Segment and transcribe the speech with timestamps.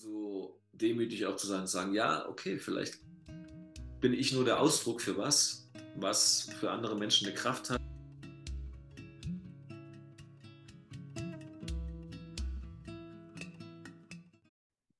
[0.00, 2.98] so demütig auch zu sein und sagen, ja, okay, vielleicht
[4.00, 7.80] bin ich nur der Ausdruck für was, was für andere Menschen eine Kraft hat.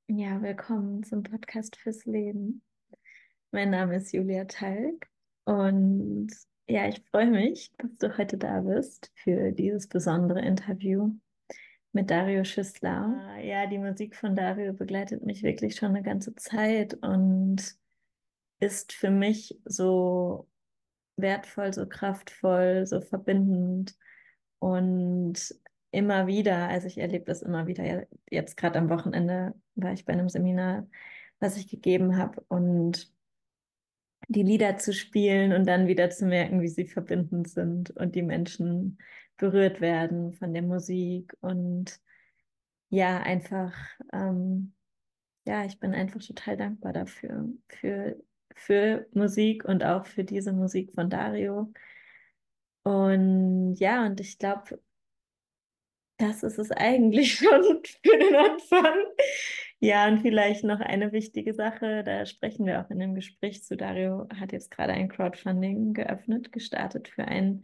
[0.09, 2.62] Ja, willkommen zum Podcast fürs Leben.
[3.53, 5.08] Mein Name ist Julia Talg
[5.44, 6.28] und
[6.69, 11.14] ja, ich freue mich, dass du heute da bist für dieses besondere Interview
[11.93, 13.15] mit Dario Schüssler.
[13.29, 17.77] Ah, ja, die Musik von Dario begleitet mich wirklich schon eine ganze Zeit und
[18.60, 20.48] ist für mich so
[21.16, 23.97] wertvoll, so kraftvoll, so verbindend
[24.59, 25.55] und
[25.91, 30.12] immer wieder, also ich erlebe das immer wieder, jetzt gerade am Wochenende war ich bei
[30.12, 30.86] einem Seminar,
[31.41, 33.12] was ich gegeben habe und
[34.28, 38.22] die Lieder zu spielen und dann wieder zu merken, wie sie verbindend sind und die
[38.22, 38.98] Menschen
[39.40, 42.00] berührt werden von der Musik und
[42.90, 43.74] ja, einfach,
[44.12, 44.74] ähm,
[45.46, 48.22] ja, ich bin einfach total dankbar dafür, für,
[48.54, 51.72] für Musik und auch für diese Musik von Dario.
[52.82, 54.80] Und ja, und ich glaube,
[56.19, 59.04] das ist es eigentlich schon für den Anfang.
[59.78, 63.77] Ja, und vielleicht noch eine wichtige Sache, da sprechen wir auch in dem Gespräch zu.
[63.77, 67.62] Dario hat jetzt gerade ein Crowdfunding geöffnet, gestartet für ein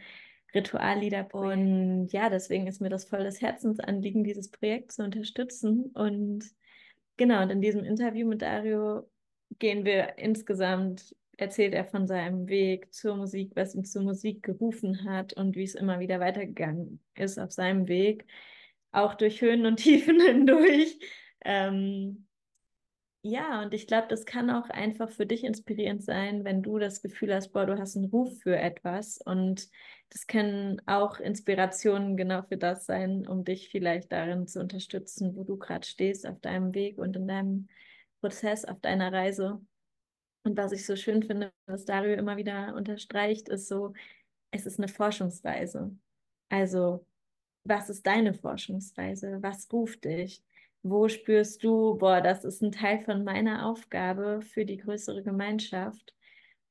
[0.56, 1.58] Ritualliederprojekt.
[1.58, 5.90] Und ja, deswegen ist mir das voll das Herzensanliegen, dieses Projekt zu unterstützen.
[5.94, 6.44] Und
[7.16, 9.08] genau, und in diesem Interview mit Dario
[9.58, 15.04] gehen wir insgesamt, erzählt er von seinem Weg zur Musik, was ihn zur Musik gerufen
[15.04, 18.26] hat und wie es immer wieder weitergegangen ist auf seinem Weg,
[18.90, 20.98] auch durch Höhen und Tiefen hindurch.
[21.44, 22.25] Ähm,
[23.28, 27.02] ja, und ich glaube, das kann auch einfach für dich inspirierend sein, wenn du das
[27.02, 29.18] Gefühl hast, boah, du hast einen Ruf für etwas.
[29.18, 29.68] Und
[30.10, 35.42] das können auch Inspirationen genau für das sein, um dich vielleicht darin zu unterstützen, wo
[35.42, 37.68] du gerade stehst auf deinem Weg und in deinem
[38.20, 39.60] Prozess, auf deiner Reise.
[40.44, 43.92] Und was ich so schön finde, was Dario immer wieder unterstreicht, ist so,
[44.52, 45.90] es ist eine Forschungsreise.
[46.48, 47.04] Also,
[47.64, 49.38] was ist deine Forschungsreise?
[49.42, 50.44] Was ruft dich?
[50.88, 56.14] Wo spürst du, boah, das ist ein Teil von meiner Aufgabe für die größere Gemeinschaft?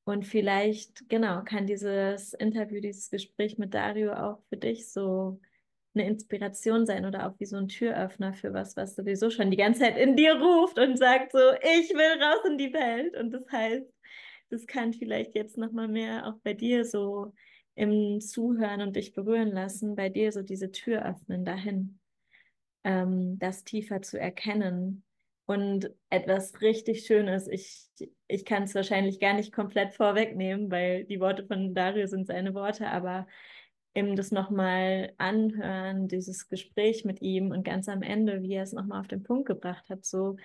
[0.06, 5.42] Und vielleicht, genau, kann dieses Interview, dieses Gespräch mit Dario auch für dich so
[5.94, 9.58] eine Inspiration sein oder auch wie so ein Türöffner für was, was sowieso schon die
[9.58, 13.18] ganze Zeit in dir ruft und sagt so, ich will raus in die Welt.
[13.18, 13.92] Und das heißt,
[14.50, 17.34] das kann vielleicht jetzt nochmal mehr auch bei dir so
[17.75, 22.00] im Zuhören und dich berühren lassen, bei dir so diese Tür öffnen dahin
[22.85, 25.03] ähm, das tiefer zu erkennen.
[25.47, 27.88] Und etwas richtig Schönes, ich,
[28.28, 32.56] ich kann es wahrscheinlich gar nicht komplett vorwegnehmen, weil die Worte von Dario sind seine
[32.56, 33.28] Worte, aber
[33.94, 38.74] eben das nochmal anhören, dieses Gespräch mit ihm und ganz am Ende, wie er es
[38.74, 40.38] nochmal auf den Punkt gebracht hat, so,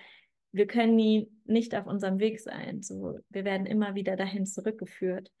[0.51, 5.31] wir können nie nicht auf unserem Weg sein, so, wir werden immer wieder dahin zurückgeführt.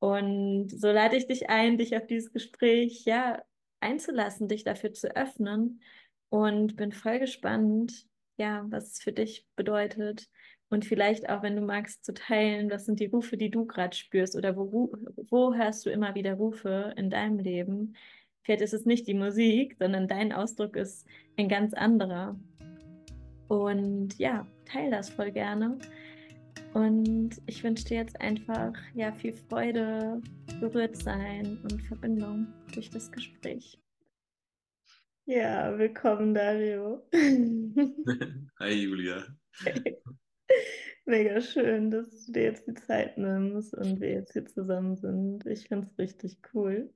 [0.00, 3.42] Und so lade ich dich ein, dich auf dieses Gespräch, ja,
[3.80, 5.80] einzulassen, dich dafür zu öffnen
[6.30, 8.06] und bin voll gespannt,
[8.36, 10.28] ja, was es für dich bedeutet.
[10.70, 13.96] Und vielleicht auch, wenn du magst, zu teilen, was sind die Rufe, die du gerade
[13.96, 14.92] spürst oder wo,
[15.30, 17.96] wo hörst du immer wieder Rufe in deinem Leben?
[18.42, 21.06] Vielleicht ist es nicht die Musik, sondern dein Ausdruck ist
[21.36, 22.38] ein ganz anderer.
[23.48, 25.78] Und ja, teile das voll gerne.
[26.74, 30.20] Und ich wünsche dir jetzt einfach ja viel Freude,
[30.60, 33.78] berührt sein und Verbindung durch das Gespräch.
[35.30, 37.06] Ja, willkommen, Dario.
[38.60, 39.26] Hi, Julia.
[41.04, 45.44] Mega schön, dass du dir jetzt die Zeit nimmst und wir jetzt hier zusammen sind.
[45.44, 46.90] Ich finde es richtig cool.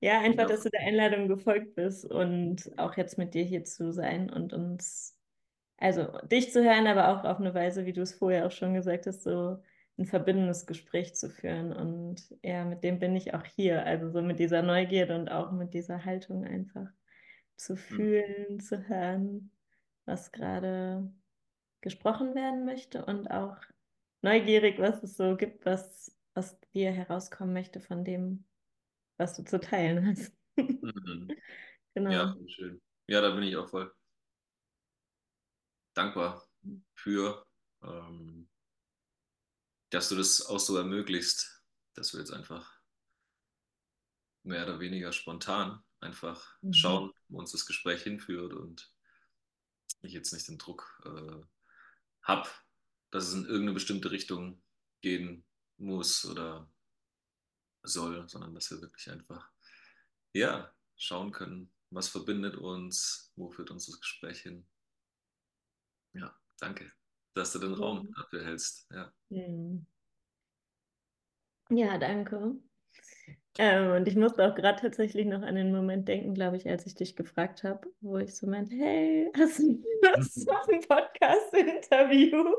[0.00, 0.48] Ja, einfach, ja.
[0.48, 4.52] dass du der Einladung gefolgt bist und auch jetzt mit dir hier zu sein und
[4.52, 5.18] uns,
[5.78, 8.74] also dich zu hören, aber auch auf eine Weise, wie du es vorher auch schon
[8.74, 9.56] gesagt hast, so
[9.98, 11.72] ein verbindendes Gespräch zu führen.
[11.72, 13.84] Und ja, mit dem bin ich auch hier.
[13.84, 16.88] Also so mit dieser Neugierde und auch mit dieser Haltung einfach
[17.56, 17.78] zu hm.
[17.78, 18.60] fühlen, mhm.
[18.60, 19.50] zu hören,
[20.04, 21.10] was gerade
[21.80, 23.56] gesprochen werden möchte und auch
[24.22, 28.44] neugierig, was es so gibt, was aus dir herauskommen möchte von dem,
[29.16, 30.36] was du zu teilen hast.
[30.56, 31.28] Mhm.
[31.94, 32.10] genau.
[32.10, 32.82] Ja, schön.
[33.08, 33.92] Ja, da bin ich auch voll
[35.94, 36.42] dankbar
[36.94, 37.46] für.
[37.82, 38.48] Ähm,
[39.90, 41.62] dass du das auch so ermöglicht,
[41.94, 42.80] dass wir jetzt einfach
[44.42, 46.72] mehr oder weniger spontan einfach mhm.
[46.72, 48.92] schauen, wo uns das Gespräch hinführt und
[50.02, 51.42] ich jetzt nicht den Druck äh,
[52.22, 52.48] habe,
[53.10, 54.62] dass es in irgendeine bestimmte Richtung
[55.00, 55.44] gehen
[55.78, 56.70] muss oder
[57.82, 59.50] soll, sondern dass wir wirklich einfach
[60.32, 64.66] ja schauen können, was verbindet uns, wo führt uns das Gespräch hin.
[66.14, 66.90] Ja, danke,
[67.36, 68.88] dass du den Raum dafür hältst.
[68.90, 69.12] Ja,
[71.70, 72.56] ja danke.
[73.58, 76.84] Ähm, und ich musste auch gerade tatsächlich noch an den Moment denken, glaube ich, als
[76.86, 79.82] ich dich gefragt habe, wo ich so meinte, hey, hast du
[80.16, 82.54] Lust auf ein Podcast-Interview?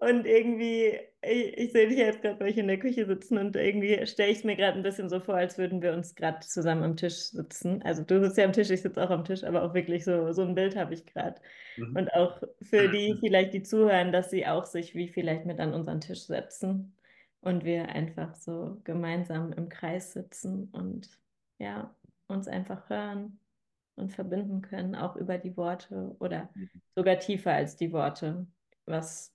[0.00, 3.54] Und irgendwie, ich, ich sehe dich jetzt gerade bei euch in der Küche sitzen und
[3.54, 6.40] irgendwie stelle ich es mir gerade ein bisschen so vor, als würden wir uns gerade
[6.40, 7.82] zusammen am Tisch sitzen.
[7.82, 10.32] Also du sitzt ja am Tisch, ich sitze auch am Tisch, aber auch wirklich so,
[10.32, 11.38] so ein Bild habe ich gerade.
[11.76, 11.96] Mhm.
[11.96, 15.74] Und auch für die vielleicht, die zuhören, dass sie auch sich wie vielleicht mit an
[15.74, 16.96] unseren Tisch setzen
[17.42, 21.10] und wir einfach so gemeinsam im Kreis sitzen und
[21.58, 21.94] ja,
[22.26, 23.38] uns einfach hören
[23.96, 26.70] und verbinden können, auch über die Worte oder mhm.
[26.94, 28.46] sogar tiefer als die Worte,
[28.86, 29.34] was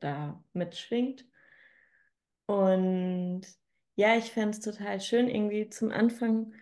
[0.00, 1.26] da mitschwingt.
[2.46, 3.42] Und
[3.96, 6.54] ja, ich fände es total schön, irgendwie zum Anfang,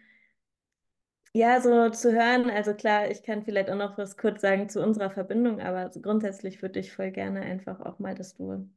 [1.33, 2.51] ja, so zu hören.
[2.51, 6.63] Also klar, ich kann vielleicht auch noch was kurz sagen zu unserer Verbindung, aber grundsätzlich
[6.63, 8.69] würde ich voll gerne einfach auch mal, dass du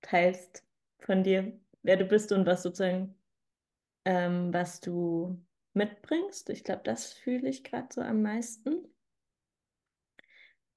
[0.00, 0.64] teilst
[1.00, 1.52] von dir,
[1.82, 3.14] wer du bist und was sozusagen,
[4.06, 5.38] ähm, was du
[5.74, 6.50] mitbringst.
[6.50, 8.87] Ich glaube, das fühle ich gerade so am meisten.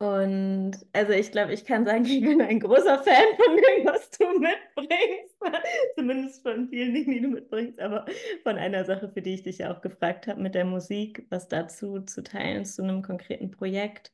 [0.02, 4.10] Und also ich glaube, ich kann sagen, ich bin ein großer Fan von dem, was
[4.10, 5.36] du mitbringst.
[5.96, 8.06] Zumindest von vielen Dingen, die du mitbringst, aber
[8.42, 11.48] von einer Sache, für die ich dich ja auch gefragt habe, mit der Musik, was
[11.48, 14.12] dazu zu teilen zu einem konkreten Projekt,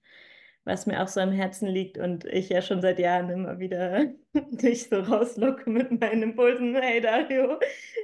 [0.65, 4.07] was mir auch so am Herzen liegt und ich ja schon seit Jahren immer wieder
[4.33, 6.75] dich so rauslocke mit meinen Impulsen.
[6.75, 7.59] Hey Dario,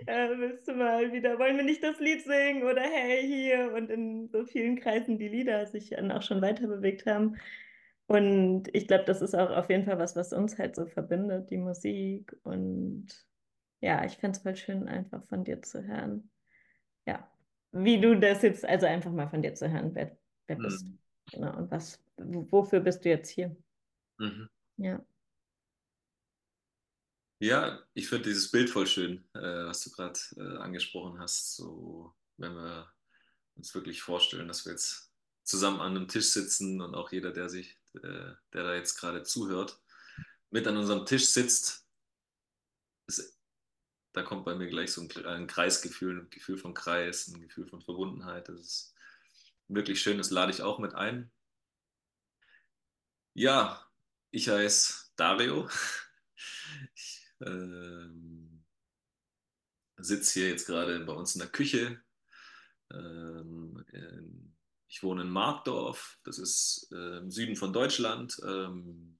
[0.06, 2.64] äh, willst du mal wieder, wollen wir nicht das Lied singen?
[2.64, 6.68] Oder hey, hier und in so vielen Kreisen die Lieder sich dann auch schon weiter
[6.68, 7.36] bewegt haben.
[8.14, 11.50] Und ich glaube, das ist auch auf jeden Fall was, was uns halt so verbindet,
[11.50, 12.38] die Musik.
[12.44, 13.08] Und
[13.82, 16.30] ja, ich fände es voll schön, einfach von dir zu hören.
[17.08, 17.28] Ja,
[17.72, 20.16] wie du das jetzt, also einfach mal von dir zu hören, wer,
[20.46, 20.62] wer mhm.
[20.62, 20.86] bist.
[21.32, 23.58] Genau, und was, wofür bist du jetzt hier?
[24.20, 24.48] Mhm.
[24.78, 25.04] Ja.
[27.40, 31.56] Ja, ich finde dieses Bild voll schön, äh, was du gerade äh, angesprochen hast.
[31.56, 32.94] So, wenn wir
[33.56, 35.12] uns wirklich vorstellen, dass wir jetzt
[35.42, 39.80] zusammen an einem Tisch sitzen und auch jeder, der sich der da jetzt gerade zuhört,
[40.50, 41.88] mit an unserem Tisch sitzt,
[43.08, 43.40] ist,
[44.14, 47.68] da kommt bei mir gleich so ein, ein Kreisgefühl, ein Gefühl von Kreis, ein Gefühl
[47.68, 48.48] von Verbundenheit.
[48.48, 48.96] Das ist
[49.68, 51.32] wirklich schön, das lade ich auch mit ein.
[53.34, 53.84] Ja,
[54.32, 55.70] ich heiße Dario.
[56.96, 58.64] Ich ähm,
[59.98, 62.02] sitze hier jetzt gerade bei uns in der Küche.
[62.92, 64.53] Ähm, in,
[64.94, 69.18] ich wohne in Markdorf, das ist äh, im Süden von Deutschland, ähm,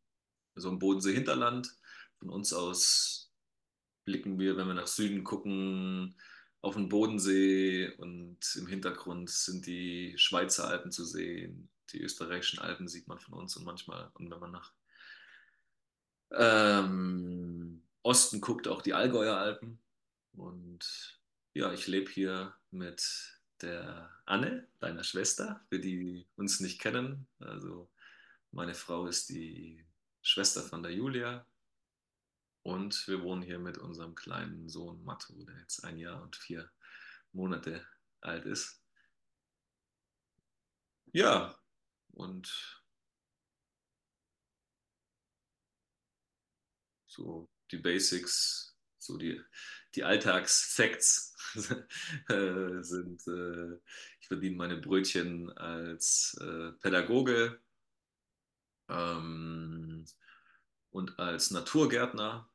[0.54, 1.76] so im Bodensee-Hinterland.
[2.20, 3.34] Von uns aus
[4.06, 6.16] blicken wir, wenn wir nach Süden gucken,
[6.62, 11.72] auf den Bodensee und im Hintergrund sind die Schweizer Alpen zu sehen.
[11.92, 14.74] Die österreichischen Alpen sieht man von uns und manchmal, und wenn man nach
[16.34, 19.82] ähm, Osten guckt, auch die Allgäuer Alpen.
[20.34, 21.20] Und
[21.56, 27.28] ja, ich lebe hier mit der Anne, deiner Schwester, für die uns nicht kennen.
[27.40, 27.90] Also
[28.52, 29.86] meine Frau ist die
[30.22, 31.46] Schwester von der Julia
[32.62, 36.72] und wir wohnen hier mit unserem kleinen Sohn Matto, der jetzt ein Jahr und vier
[37.32, 37.86] Monate
[38.22, 38.82] alt ist.
[41.12, 41.58] Ja,
[42.12, 42.84] und
[47.06, 48.73] so die Basics,
[49.06, 49.42] so die,
[49.96, 51.34] die Alltagsfacts
[52.30, 53.76] Äh, sind, äh,
[54.20, 57.60] ich verdiene meine Brötchen als äh, Pädagoge
[58.90, 60.06] ähm,
[60.92, 62.50] und als Naturgärtner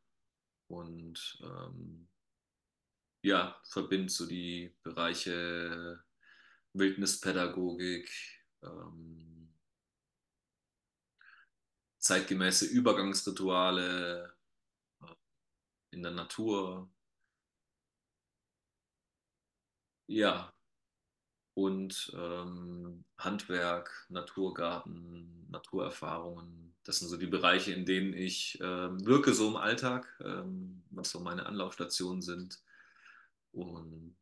[0.68, 2.08] und ähm,
[3.22, 6.02] ja, verbinde so die Bereiche
[6.72, 8.10] Wildnispädagogik,
[8.62, 9.52] ähm,
[11.98, 14.38] zeitgemäße Übergangsrituale
[15.90, 16.90] in der Natur,
[20.09, 20.54] Ja,
[21.54, 26.75] und ähm, Handwerk, Naturgarten, Naturerfahrungen.
[26.85, 31.11] Das sind so die Bereiche, in denen ich ähm, wirke, so im Alltag, ähm, was
[31.11, 32.62] so meine Anlaufstationen sind.
[33.52, 34.16] Und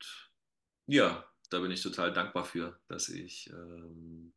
[0.87, 4.33] ja, da bin ich total dankbar für, dass ich ähm,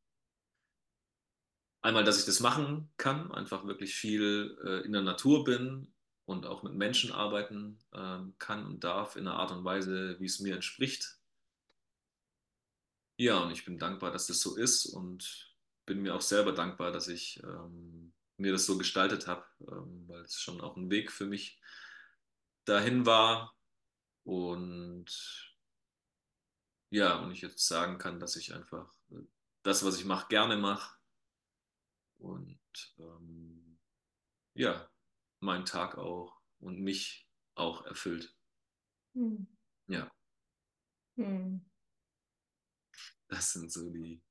[1.82, 5.92] einmal, dass ich das machen kann, einfach wirklich viel äh, in der Natur bin
[6.30, 10.26] und auch mit Menschen arbeiten ähm, kann und darf in einer Art und Weise, wie
[10.26, 11.20] es mir entspricht
[13.20, 15.54] ja, und ich bin dankbar, dass das so ist und
[15.86, 20.22] bin mir auch selber dankbar, dass ich ähm, mir das so gestaltet habe, ähm, weil
[20.22, 21.60] es schon auch ein Weg für mich
[22.64, 23.58] dahin war.
[24.24, 25.08] Und
[26.92, 29.18] ja, und ich jetzt sagen kann, dass ich einfach äh,
[29.64, 30.96] das, was ich mache, gerne mache.
[32.20, 32.62] Und
[33.00, 33.80] ähm,
[34.54, 34.89] ja,
[35.42, 38.36] meinen Tag auch und mich auch erfüllt.
[39.16, 39.46] Hm.
[39.88, 40.10] Ja,
[41.18, 41.60] Hm.
[43.28, 44.22] das sind so die,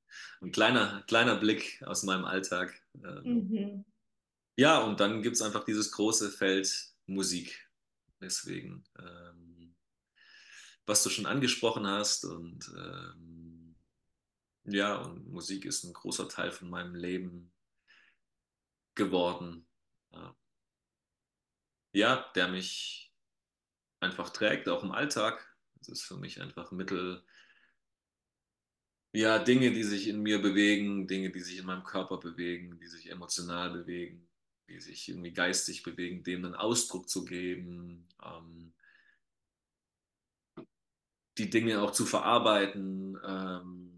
[0.41, 2.81] ein kleiner, kleiner Blick aus meinem Alltag.
[3.03, 3.85] Ähm, Mhm.
[4.57, 7.69] ja, und dann gibt es einfach dieses große Feld Musik.
[8.21, 9.75] Deswegen, ähm,
[10.85, 13.75] was du schon angesprochen hast und ähm,
[14.65, 17.53] ja, und Musik ist ein großer Teil von meinem Leben
[18.95, 19.67] geworden.
[20.11, 20.35] Ja,
[21.93, 23.13] ja der mich
[23.99, 25.45] einfach trägt, auch im Alltag.
[25.81, 27.23] Es ist für mich einfach ein Mittel,
[29.11, 32.87] ja, Dinge, die sich in mir bewegen, Dinge, die sich in meinem Körper bewegen, die
[32.87, 34.29] sich emotional bewegen,
[34.67, 38.73] die sich irgendwie geistig bewegen, dem einen Ausdruck zu geben, ähm,
[41.39, 43.88] die Dinge auch zu verarbeiten, ähm,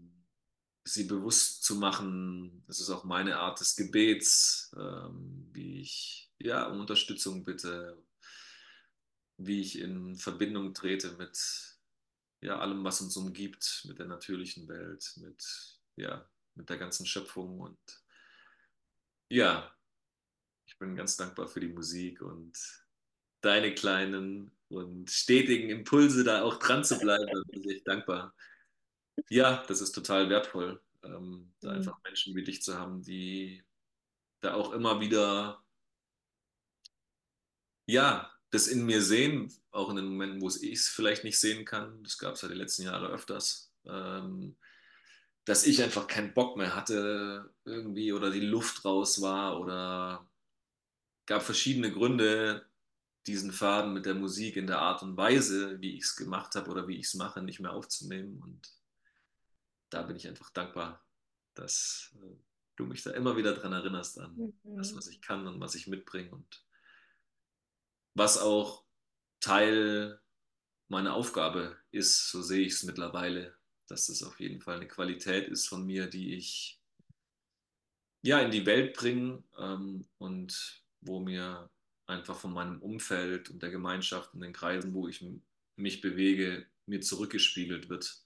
[0.84, 2.64] sie bewusst zu machen.
[2.66, 8.02] Das ist auch meine Art des Gebets, ähm, wie ich ja um Unterstützung bitte,
[9.36, 11.38] wie ich in Verbindung trete mit
[12.42, 15.44] ja, allem, was uns umgibt, mit der natürlichen Welt, mit,
[15.96, 17.60] ja, mit der ganzen Schöpfung.
[17.60, 17.78] Und
[19.28, 19.72] ja,
[20.66, 22.58] ich bin ganz dankbar für die Musik und
[23.42, 27.26] deine kleinen und stetigen Impulse, da auch dran zu bleiben.
[27.26, 28.34] Da bin ich echt dankbar.
[29.28, 31.72] Ja, das ist total wertvoll, ähm, da Hm.
[31.72, 33.64] einfach Menschen wie dich zu haben, die
[34.40, 35.64] da auch immer wieder,
[37.86, 41.64] ja, das in mir sehen, auch in den Momenten, wo ich es vielleicht nicht sehen
[41.64, 42.02] kann.
[42.02, 43.72] Das gab es ja die letzten Jahre öfters.
[43.86, 44.56] Ähm,
[45.46, 50.28] dass ich einfach keinen Bock mehr hatte irgendwie oder die Luft raus war oder
[51.26, 52.66] gab verschiedene Gründe,
[53.26, 56.70] diesen Faden mit der Musik in der Art und Weise, wie ich es gemacht habe
[56.70, 58.40] oder wie ich es mache, nicht mehr aufzunehmen.
[58.42, 58.72] Und
[59.92, 61.04] da bin ich einfach dankbar,
[61.54, 62.36] dass äh,
[62.76, 64.96] du mich da immer wieder dran erinnerst an das, Mhm.
[64.96, 66.64] was ich kann und was ich mitbringe und
[68.14, 68.84] was auch
[69.40, 70.20] Teil
[70.88, 73.56] meiner Aufgabe ist, so sehe ich es mittlerweile,
[73.86, 76.80] dass es auf jeden Fall eine Qualität ist von mir, die ich
[78.22, 81.70] ja, in die Welt bringen ähm, und wo mir
[82.06, 85.24] einfach von meinem Umfeld und der Gemeinschaft und den Kreisen, wo ich
[85.76, 88.22] mich bewege, mir zurückgespiegelt wird,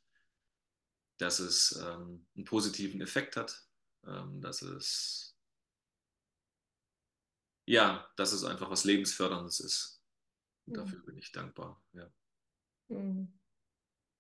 [1.18, 3.66] dass es ähm, einen positiven Effekt hat,
[4.06, 5.36] ähm, dass es
[7.68, 10.02] ja, dass es einfach was Lebensförderndes ist.
[10.66, 10.84] Und Hm.
[10.84, 11.82] dafür bin ich dankbar.
[11.92, 12.08] Ja.
[12.88, 13.28] Hm.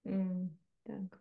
[0.04, 0.58] Hm.
[0.84, 1.18] Danke.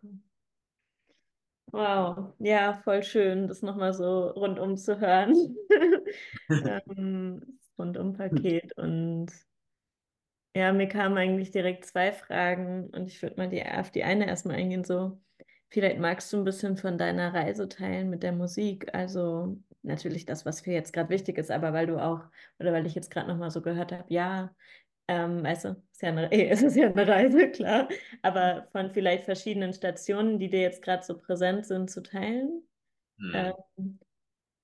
[1.72, 5.56] Wow, ja, voll schön, das nochmal so rundum zu hören.
[6.48, 8.72] Ähm, Rundum-Paket.
[8.78, 9.32] Und
[10.54, 14.26] ja, mir kamen eigentlich direkt zwei Fragen und ich würde mal die, auf die eine
[14.26, 14.84] erstmal eingehen.
[14.84, 15.20] So,
[15.68, 18.94] vielleicht magst du ein bisschen von deiner Reise teilen mit der Musik.
[18.94, 22.24] Also natürlich das, was für jetzt gerade wichtig ist, aber weil du auch,
[22.58, 24.54] oder weil ich jetzt gerade nochmal so gehört habe, ja,
[25.08, 27.88] ähm, weißt du, ist ja eine, es ist ja eine Reise, klar,
[28.22, 32.62] aber von vielleicht verschiedenen Stationen, die dir jetzt gerade so präsent sind, zu teilen.
[33.18, 33.32] Hm.
[33.34, 33.98] Ähm,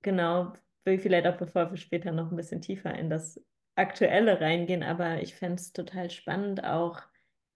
[0.03, 0.53] genau,
[0.85, 3.41] will ich vielleicht auch, bevor wir später noch ein bisschen tiefer in das
[3.75, 7.03] Aktuelle reingehen, aber ich fände es total spannend, auch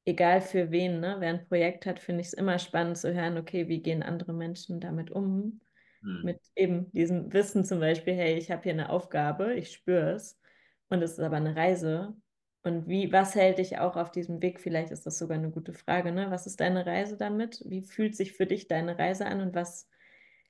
[0.07, 1.17] egal für wen, ne?
[1.19, 4.33] Wer ein Projekt hat, finde ich es immer spannend zu hören, okay, wie gehen andere
[4.33, 5.61] Menschen damit um?
[6.03, 6.23] Hm.
[6.25, 10.41] Mit eben diesem Wissen zum Beispiel, hey, ich habe hier eine Aufgabe, ich spüre es
[10.89, 12.15] und es ist aber eine Reise.
[12.63, 14.61] Und wie, was hält dich auch auf diesem Weg?
[14.61, 16.31] Vielleicht ist das sogar eine gute Frage, ne?
[16.31, 17.63] Was ist deine Reise damit?
[17.67, 19.89] Wie fühlt sich für dich deine Reise an und was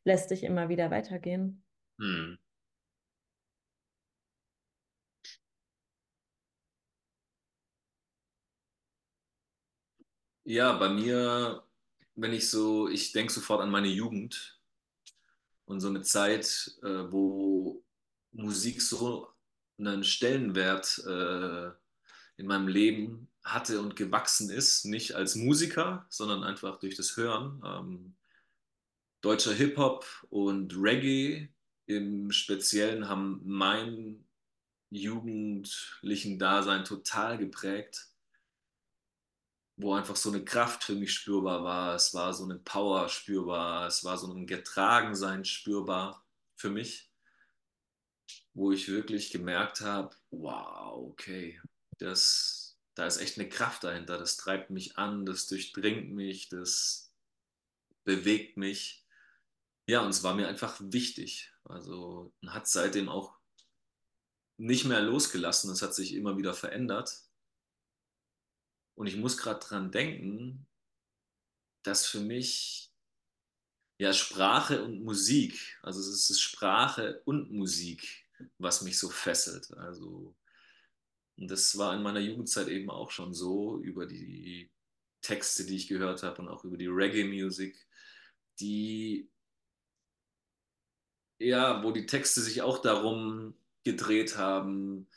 [0.05, 1.65] lässt dich immer wieder weitergehen?
[1.99, 2.39] Hm.
[10.49, 11.65] Ja, bei mir,
[12.15, 14.61] wenn ich so, ich denke sofort an meine Jugend
[15.65, 17.83] und so eine Zeit, äh, wo
[18.31, 19.29] Musik so
[19.77, 21.71] einen Stellenwert äh,
[22.37, 27.61] in meinem Leben hatte und gewachsen ist, nicht als Musiker, sondern einfach durch das Hören.
[27.67, 28.17] Ähm,
[29.23, 31.49] deutscher Hip-Hop und Reggae
[31.87, 34.25] im Speziellen haben mein
[34.91, 38.11] jugendlichen Dasein total geprägt,
[39.77, 41.95] wo einfach so eine Kraft für mich spürbar war.
[41.95, 46.25] Es war so eine Power spürbar, es war so ein Getragensein spürbar
[46.57, 47.11] für mich
[48.57, 51.61] wo ich wirklich gemerkt habe, wow, okay,
[51.99, 57.13] das, da ist echt eine Kraft dahinter, das treibt mich an, das durchdringt mich, das
[58.05, 59.05] bewegt mich.
[59.87, 61.53] Ja, und es war mir einfach wichtig.
[61.65, 63.37] Also hat seitdem auch
[64.57, 67.26] nicht mehr losgelassen, es hat sich immer wieder verändert.
[68.97, 70.67] Und ich muss gerade dran denken,
[71.85, 72.91] dass für mich
[73.99, 78.27] ja Sprache und Musik, also es ist Sprache und Musik
[78.59, 79.73] was mich so fesselt.
[79.77, 80.35] Also,
[81.37, 84.71] das war in meiner Jugendzeit eben auch schon so, über die
[85.23, 87.87] Texte, die ich gehört habe und auch über die Reggae-Musik,
[88.61, 89.29] die,
[91.39, 95.09] ja, wo die Texte sich auch darum gedreht haben,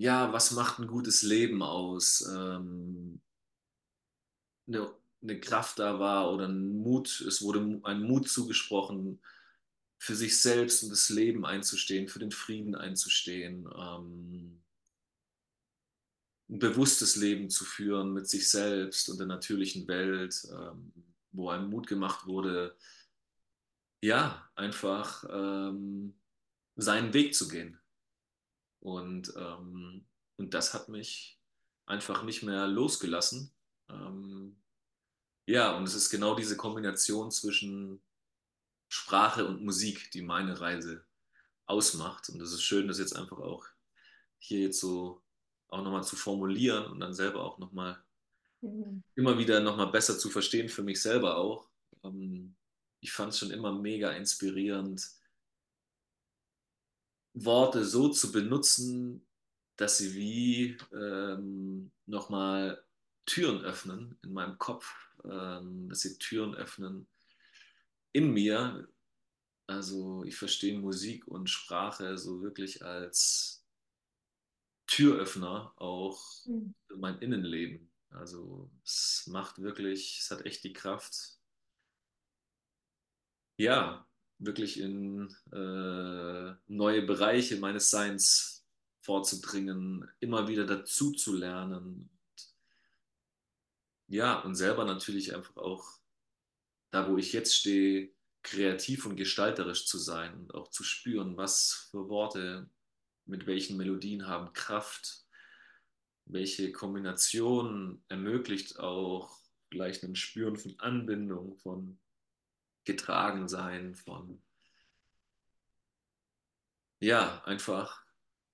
[0.00, 2.26] ja, was macht ein gutes Leben aus?
[2.26, 3.20] Ähm,
[4.66, 9.20] eine, eine Kraft da war oder ein Mut, es wurde ein Mut zugesprochen,
[9.98, 14.62] für sich selbst und das Leben einzustehen, für den Frieden einzustehen, ähm,
[16.48, 20.94] ein bewusstes Leben zu führen mit sich selbst und der natürlichen Welt, ähm,
[21.32, 22.74] wo einem Mut gemacht wurde,
[24.02, 26.18] ja, einfach ähm,
[26.76, 27.79] seinen Weg zu gehen.
[28.80, 30.04] Und, ähm,
[30.36, 31.38] und das hat mich
[31.86, 33.52] einfach nicht mehr losgelassen.
[33.88, 34.56] Ähm,
[35.46, 38.00] ja, und es ist genau diese Kombination zwischen
[38.88, 41.04] Sprache und Musik, die meine Reise
[41.66, 42.28] ausmacht.
[42.28, 43.66] Und es ist schön, das jetzt einfach auch
[44.38, 45.22] hier jetzt so
[45.68, 48.02] auch nochmal zu formulieren und dann selber auch nochmal
[48.60, 49.02] mhm.
[49.14, 51.68] immer wieder nochmal besser zu verstehen für mich selber auch.
[52.02, 52.56] Ähm,
[53.00, 55.08] ich fand es schon immer mega inspirierend,
[57.34, 59.26] Worte so zu benutzen,
[59.76, 62.84] dass sie wie ähm, nochmal
[63.26, 64.92] Türen öffnen in meinem Kopf,
[65.24, 67.06] ähm, dass sie Türen öffnen
[68.12, 68.88] in mir.
[69.66, 73.64] Also ich verstehe Musik und Sprache so wirklich als
[74.86, 76.74] Türöffner auch mhm.
[76.88, 77.90] für mein Innenleben.
[78.10, 81.38] Also es macht wirklich, es hat echt die Kraft,
[83.56, 84.06] ja,
[84.40, 88.66] wirklich in äh, neue Bereiche meines Seins
[89.02, 92.10] vorzudringen, immer wieder dazu zu lernen.
[94.08, 96.00] Ja, und selber natürlich einfach auch
[96.90, 101.88] da, wo ich jetzt stehe, kreativ und gestalterisch zu sein und auch zu spüren, was
[101.90, 102.68] für Worte
[103.26, 105.26] mit welchen Melodien haben Kraft,
[106.24, 111.98] welche Kombination ermöglicht auch vielleicht ein Spüren von Anbindung, von
[112.84, 114.42] Getragensein, von
[117.00, 118.04] ja, einfach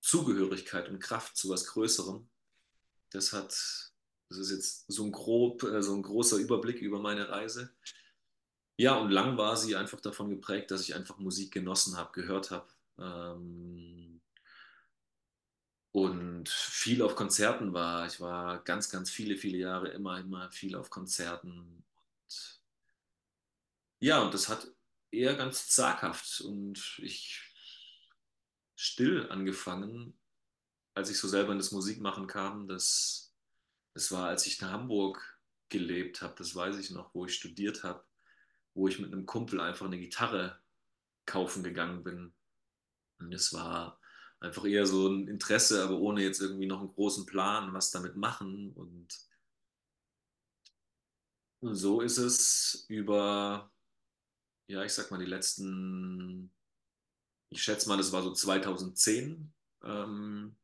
[0.01, 2.29] Zugehörigkeit und Kraft zu was Größerem.
[3.11, 3.51] Das hat,
[4.29, 7.75] das ist jetzt so ein grob, äh, so ein großer Überblick über meine Reise.
[8.79, 12.51] Ja, und lang war sie einfach davon geprägt, dass ich einfach Musik genossen habe, gehört
[12.51, 12.69] habe.
[12.99, 14.21] Ähm,
[15.93, 18.07] und viel auf Konzerten war.
[18.07, 21.59] Ich war ganz, ganz viele, viele Jahre immer, immer viel auf Konzerten.
[21.59, 21.85] Und
[24.01, 24.69] ja, und das hat
[25.11, 27.43] eher ganz zaghaft und ich
[28.75, 30.19] still angefangen,
[30.95, 32.69] als ich so selber in das Musikmachen kam.
[32.69, 33.35] Das,
[33.95, 37.83] das war, als ich in Hamburg gelebt habe, das weiß ich noch, wo ich studiert
[37.83, 38.05] habe,
[38.75, 40.61] wo ich mit einem Kumpel einfach eine Gitarre
[41.25, 42.35] kaufen gegangen bin.
[43.19, 43.99] Und es war
[44.41, 48.17] einfach eher so ein Interesse, aber ohne jetzt irgendwie noch einen großen Plan, was damit
[48.17, 48.73] machen.
[48.73, 49.09] Und,
[51.61, 53.73] und so ist es über,
[54.67, 56.51] ja, ich sag mal, die letzten,
[57.51, 59.53] ich schätze mal, das war so 2010,
[59.85, 60.57] ähm,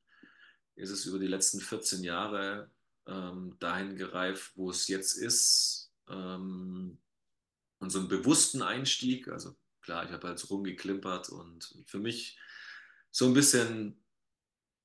[0.74, 2.70] ist es über die letzten 14 Jahre
[3.06, 5.92] ähm, dahin gereift, wo es jetzt ist.
[6.08, 6.98] Ähm,
[7.78, 12.38] und so einen bewussten Einstieg, also klar, ich habe halt so rumgeklimpert und für mich
[13.10, 14.02] so ein bisschen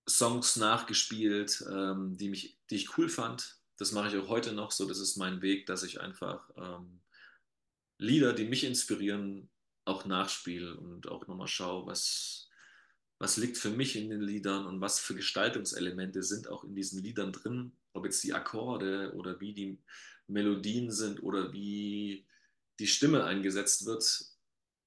[0.09, 3.59] Songs nachgespielt, ähm, die, mich, die ich cool fand.
[3.77, 4.87] Das mache ich auch heute noch so.
[4.87, 7.01] Das ist mein Weg, dass ich einfach ähm,
[7.97, 9.49] Lieder, die mich inspirieren,
[9.85, 12.49] auch nachspiele und auch nochmal schaue, was,
[13.19, 17.01] was liegt für mich in den Liedern und was für Gestaltungselemente sind auch in diesen
[17.01, 17.71] Liedern drin.
[17.93, 19.79] Ob jetzt die Akkorde oder wie die
[20.27, 22.27] Melodien sind oder wie
[22.79, 24.03] die Stimme eingesetzt wird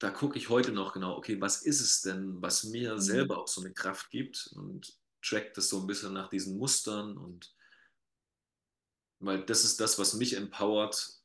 [0.01, 3.01] da gucke ich heute noch genau, okay, was ist es denn, was mir mhm.
[3.01, 7.17] selber auch so eine Kraft gibt und track das so ein bisschen nach diesen Mustern
[7.17, 7.55] und
[9.21, 11.21] weil das ist das, was mich empowert,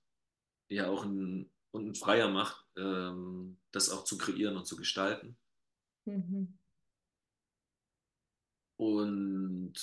[0.67, 5.37] ja auch ein, und ein freier macht, ähm, das auch zu kreieren und zu gestalten.
[6.05, 6.57] Mhm.
[8.77, 9.73] Und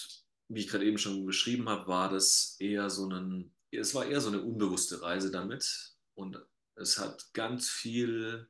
[0.48, 4.20] wie ich gerade eben schon beschrieben habe, war das eher so ein, es war eher
[4.20, 6.38] so eine unbewusste Reise damit und
[6.76, 8.48] es hat ganz viel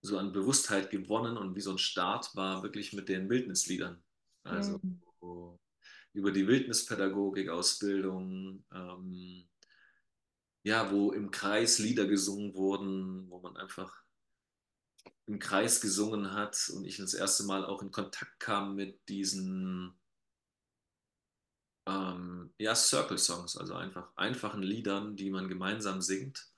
[0.00, 4.02] so an Bewusstheit gewonnen und wie so ein Start war wirklich mit den Wildnisliedern.
[4.44, 5.58] Also mhm.
[6.14, 9.48] über die Wildnispädagogik, Ausbildung, ähm,
[10.68, 14.02] ja, wo im Kreis Lieder gesungen wurden, wo man einfach
[15.24, 19.98] im Kreis gesungen hat und ich das erste Mal auch in Kontakt kam mit diesen
[21.86, 26.52] ähm, ja, Circle Songs, also einfach einfachen Liedern, die man gemeinsam singt.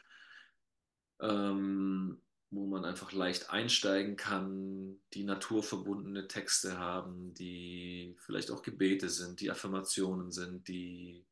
[1.20, 2.20] Ähm,
[2.50, 9.40] wo man einfach leicht einsteigen kann, die naturverbundene Texte haben, die vielleicht auch Gebete sind,
[9.40, 11.24] die Affirmationen sind, die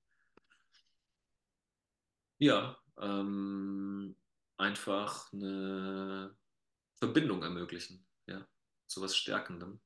[2.38, 4.16] ja ähm,
[4.57, 6.35] einfach eine
[6.96, 8.46] Verbindung ermöglichen, ja,
[8.87, 9.81] zu was Stärkendem.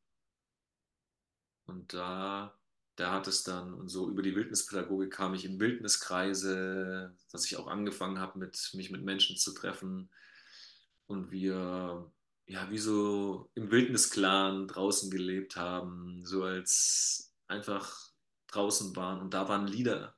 [1.67, 2.59] Und da,
[2.97, 7.57] da hat es dann, und so über die Wildnispädagogik kam ich in Wildniskreise, dass ich
[7.57, 10.11] auch angefangen habe, mit, mich mit Menschen zu treffen.
[11.07, 12.11] Und wir,
[12.47, 18.11] ja, wie so im Wildnisclan draußen gelebt haben, so als einfach
[18.49, 19.21] draußen waren.
[19.21, 20.17] Und da waren Lieder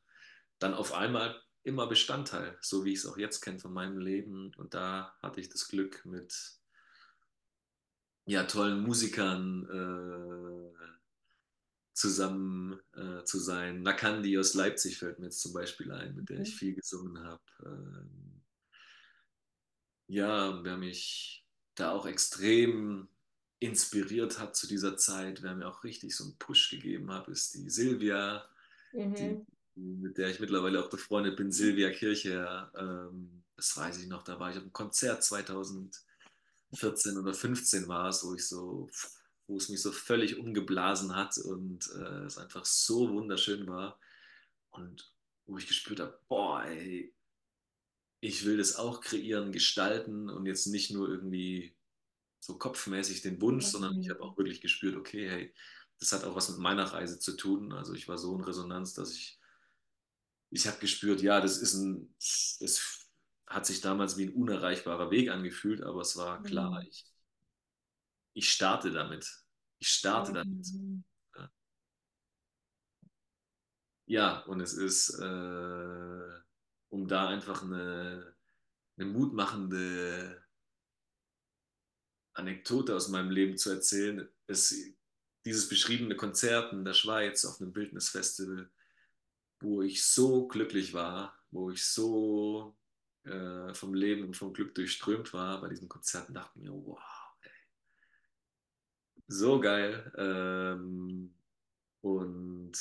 [0.59, 4.53] dann auf einmal immer Bestandteil, so wie ich es auch jetzt kenne von meinem Leben.
[4.57, 6.61] Und da hatte ich das Glück mit
[8.27, 10.79] ja, tollen Musikern äh,
[11.95, 13.83] zusammen äh, zu sein.
[13.83, 17.43] Nakandi aus Leipzig fällt mir jetzt zum Beispiel ein, mit der ich viel gesungen habe.
[17.65, 18.43] Ähm,
[20.07, 23.09] ja, wer mich da auch extrem
[23.59, 27.55] inspiriert hat zu dieser Zeit, wer mir auch richtig so einen Push gegeben hat, ist
[27.55, 28.47] die Silvia,
[28.93, 29.15] mhm.
[29.15, 32.71] die, mit der ich mittlerweile auch befreundet bin, Silvia Kirche.
[32.77, 38.09] Ähm, das weiß ich noch, da war ich auf einem Konzert 2014 oder 15 war
[38.09, 38.89] es, wo ich so,
[39.47, 43.99] wo es mich so völlig umgeblasen hat und äh, es einfach so wunderschön war.
[44.71, 45.13] Und
[45.47, 47.15] wo ich gespürt habe, boah, ey,
[48.21, 51.75] ich will das auch kreieren, gestalten und jetzt nicht nur irgendwie
[52.41, 55.55] so kopfmäßig den Wunsch, sondern ich habe auch wirklich gespürt, okay, hey,
[56.01, 57.73] das hat auch was mit meiner Reise zu tun.
[57.73, 59.39] Also ich war so in Resonanz, dass ich,
[60.55, 63.11] ich habe gespürt, ja, das ist ein, es
[63.49, 66.87] hat sich damals wie ein unerreichbarer Weg angefühlt, aber es war klar, mhm.
[66.89, 67.05] ich,
[68.35, 69.29] ich starte damit.
[69.81, 70.65] Ich starte damit.
[74.07, 76.41] Ja, und es ist, äh,
[76.89, 78.37] um da einfach eine,
[78.97, 80.41] eine mutmachende
[82.35, 84.73] Anekdote aus meinem Leben zu erzählen, ist
[85.45, 88.71] dieses beschriebene Konzert in der Schweiz auf einem Bildnisfestival,
[89.65, 92.77] wo ich so glücklich war, wo ich so
[93.25, 96.99] äh, vom Leben und vom Glück durchströmt war bei diesem Konzert und dachte mir, wow,
[97.43, 97.51] ey,
[99.27, 100.13] so geil.
[100.17, 101.35] Ähm,
[102.03, 102.73] und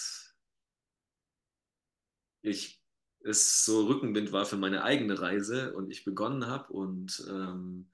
[2.42, 2.84] ich
[3.24, 7.90] es so Rückenwind war für meine eigene Reise und ich begonnen habe und ähm,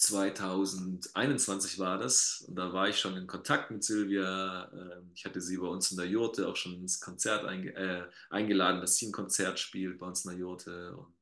[0.00, 4.70] 2021 war das und da war ich schon in Kontakt mit Silvia.
[4.72, 8.08] Ähm, ich hatte sie bei uns in der Jurte auch schon ins Konzert einge äh,
[8.30, 10.96] eingeladen, dass sie ein Konzert spielt bei uns in der Jurte.
[10.96, 11.14] Und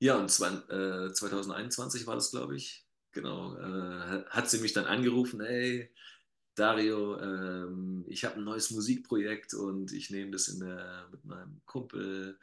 [0.00, 0.26] ja, und
[0.70, 2.86] äh, 2021 war das, glaube ich.
[3.12, 3.56] Genau.
[3.56, 5.90] Äh, hat sie mich dann angerufen, hey,
[6.54, 12.38] Dario, ähm, ich habe ein neues Musikprojekt und ich nehme das der, mit meinem Kumpel,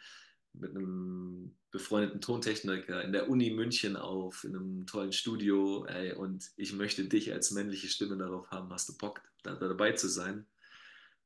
[0.60, 5.86] mit einem befreundeten Tontechniker in der Uni München auf, in einem tollen Studio.
[5.86, 8.72] Ey, und ich möchte dich als männliche Stimme darauf haben.
[8.72, 10.46] Hast du Bock, da, da dabei zu sein?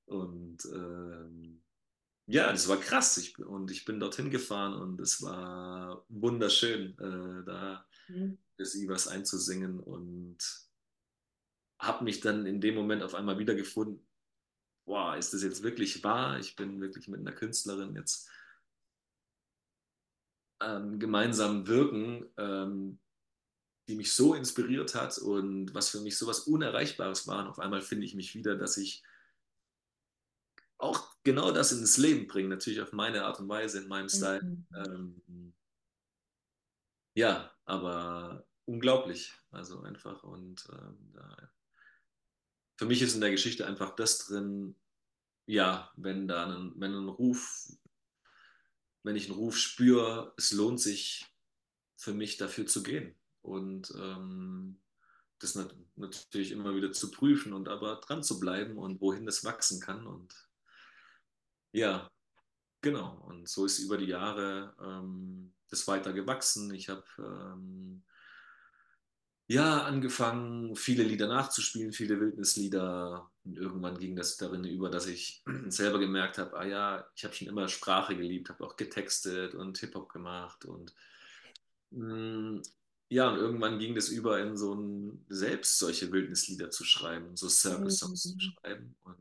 [0.06, 1.62] Und ähm,
[2.28, 3.18] ja, das war krass.
[3.18, 8.38] Ich, und ich bin dorthin gefahren und es war wunderschön, äh, da mhm.
[8.58, 10.38] sie was einzusingen und
[11.80, 14.06] habe mich dann in dem Moment auf einmal wiedergefunden,
[14.86, 16.40] boah, ist das jetzt wirklich wahr?
[16.40, 18.30] Ich bin wirklich mit einer Künstlerin jetzt
[20.62, 23.00] ähm, gemeinsam wirken, ähm,
[23.88, 27.40] die mich so inspiriert hat und was für mich so was Unerreichbares war.
[27.40, 29.04] Und auf einmal finde ich mich wieder, dass ich
[30.78, 34.44] auch genau das ins Leben bringe, natürlich auf meine Art und Weise, in meinem Style.
[34.44, 34.66] Mhm.
[34.76, 35.54] Ähm,
[37.16, 39.34] ja, aber unglaublich.
[39.52, 41.14] Also einfach und ähm,
[42.78, 44.76] für mich ist in der Geschichte einfach das drin,
[45.46, 47.68] ja, wenn da ein, wenn ein Ruf,
[49.04, 51.26] wenn ich einen Ruf spüre, es lohnt sich
[51.98, 54.80] für mich dafür zu gehen und ähm,
[55.40, 59.44] das nat natürlich immer wieder zu prüfen und aber dran zu bleiben und wohin das
[59.44, 60.34] wachsen kann und
[61.74, 62.12] ja,
[62.82, 63.24] genau.
[63.28, 66.74] Und so ist über die Jahre ähm, das weiter gewachsen.
[66.74, 68.04] Ich habe ähm,
[69.52, 73.30] ja, angefangen, viele Lieder nachzuspielen, viele Wildnislieder.
[73.44, 77.34] Und irgendwann ging das darin über, dass ich selber gemerkt habe, ah ja, ich habe
[77.34, 80.64] schon immer Sprache geliebt, habe auch getextet und Hip-Hop gemacht.
[80.64, 80.94] Und
[81.90, 82.62] mh, mm,
[83.10, 87.50] ja, und irgendwann ging das über in so ein, selbst solche Wildnislieder zu schreiben, so
[87.50, 88.30] Circus-Songs mhm.
[88.30, 89.18] zu schreiben und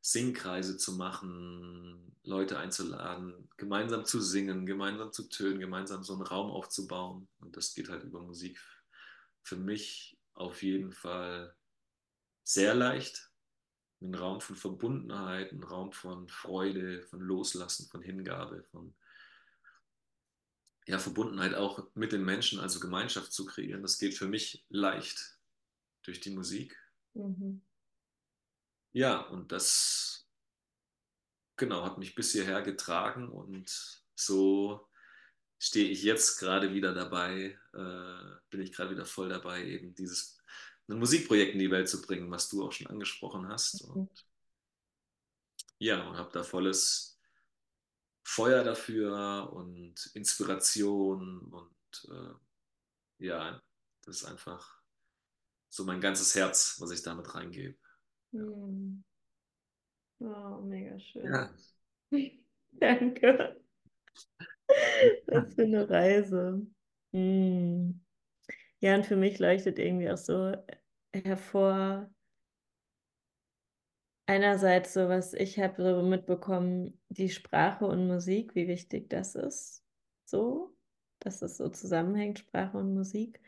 [0.00, 6.50] Singkreise zu machen, Leute einzuladen, gemeinsam zu singen, gemeinsam zu tönen, gemeinsam so einen Raum
[6.50, 7.28] aufzubauen.
[7.38, 8.58] Und das geht halt über Musik
[9.48, 11.56] für mich auf jeden Fall
[12.44, 13.30] sehr leicht.
[14.00, 18.94] Ein Raum von Verbundenheit, ein Raum von Freude, von Loslassen, von Hingabe, von
[20.86, 23.82] ja, Verbundenheit auch mit den Menschen, also Gemeinschaft zu kreieren.
[23.82, 25.38] Das geht für mich leicht
[26.02, 26.78] durch die Musik.
[27.14, 27.62] Mhm.
[28.92, 30.28] Ja, und das,
[31.56, 34.88] genau, hat mich bis hierher getragen und so
[35.58, 40.38] stehe ich jetzt gerade wieder dabei, äh, bin ich gerade wieder voll dabei, eben dieses
[40.88, 43.86] ein Musikprojekt in die Welt zu bringen, was du auch schon angesprochen hast.
[43.86, 43.92] Mhm.
[43.92, 44.26] Und
[45.78, 47.20] ja, und habe da volles
[48.24, 53.62] Feuer dafür und Inspiration und äh, ja,
[54.04, 54.80] das ist einfach
[55.68, 57.78] so mein ganzes Herz, was ich damit reingebe.
[58.32, 58.42] Ja.
[58.42, 59.04] Mhm.
[60.20, 61.32] Oh, mega schön.
[61.32, 61.54] Ja.
[62.72, 63.60] Danke.
[65.26, 66.66] Was für eine Reise.
[67.12, 68.00] Hm.
[68.80, 70.54] Ja, und für mich leuchtet irgendwie auch so
[71.12, 72.10] hervor,
[74.28, 79.82] einerseits so, was ich habe so mitbekommen, die Sprache und Musik, wie wichtig das ist.
[80.26, 80.76] So,
[81.18, 83.40] dass es so zusammenhängt, Sprache und Musik.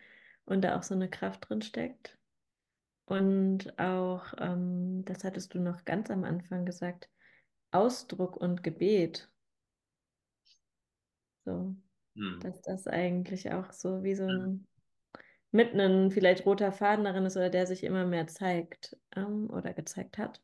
[0.46, 2.18] Und da auch so eine Kraft drin steckt.
[3.04, 7.11] Und auch, ähm, das hattest du noch ganz am Anfang gesagt,
[7.72, 9.29] Ausdruck und Gebet.
[11.50, 11.74] So,
[12.14, 12.40] hm.
[12.40, 14.66] dass das eigentlich auch so wie so ein
[15.52, 19.72] mit ein vielleicht roter Faden darin ist oder der sich immer mehr zeigt ähm, oder
[19.72, 20.40] gezeigt hat.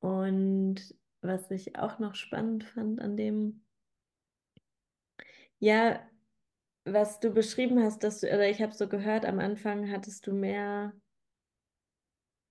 [0.00, 0.76] Und
[1.20, 3.62] was ich auch noch spannend fand an dem,
[5.58, 6.00] ja,
[6.84, 10.32] was du beschrieben hast, dass du, oder ich habe so gehört, am Anfang hattest du
[10.32, 10.92] mehr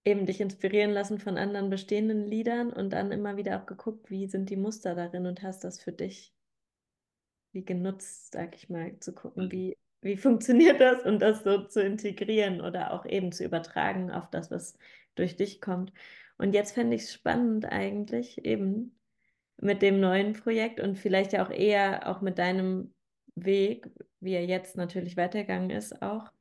[0.05, 4.27] eben dich inspirieren lassen von anderen bestehenden Liedern und dann immer wieder auch geguckt, wie
[4.27, 6.33] sind die Muster darin und hast das für dich
[7.51, 9.51] wie genutzt, sag ich mal, zu gucken, mhm.
[9.51, 14.29] wie, wie funktioniert das und das so zu integrieren oder auch eben zu übertragen auf
[14.29, 14.77] das, was
[15.15, 15.91] durch dich kommt.
[16.37, 18.97] Und jetzt fände ich es spannend eigentlich eben
[19.57, 22.93] mit dem neuen Projekt und vielleicht ja auch eher auch mit deinem
[23.35, 26.31] Weg, wie er jetzt natürlich weitergegangen ist, auch.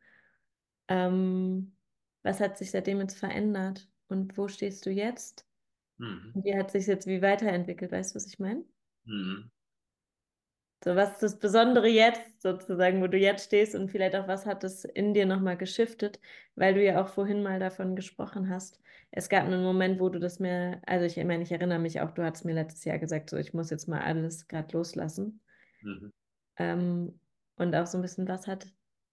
[0.88, 1.76] Ähm,
[2.22, 5.46] was hat sich seitdem jetzt verändert und wo stehst du jetzt?
[5.98, 6.32] Mhm.
[6.34, 7.92] Wie hat sich jetzt wie weiterentwickelt?
[7.92, 8.64] Weißt du, was ich meine?
[9.04, 9.50] Mhm.
[10.82, 14.46] So, was ist das Besondere jetzt sozusagen, wo du jetzt stehst und vielleicht auch was
[14.46, 16.20] hat es in dir nochmal geschiftet,
[16.54, 18.80] weil du ja auch vorhin mal davon gesprochen hast.
[19.10, 22.12] Es gab einen Moment, wo du das mir, also ich meine, ich erinnere mich auch,
[22.12, 25.40] du hast mir letztes Jahr gesagt, so ich muss jetzt mal alles gerade loslassen.
[25.82, 26.12] Mhm.
[26.56, 27.20] Ähm,
[27.56, 28.66] und auch so ein bisschen, was hat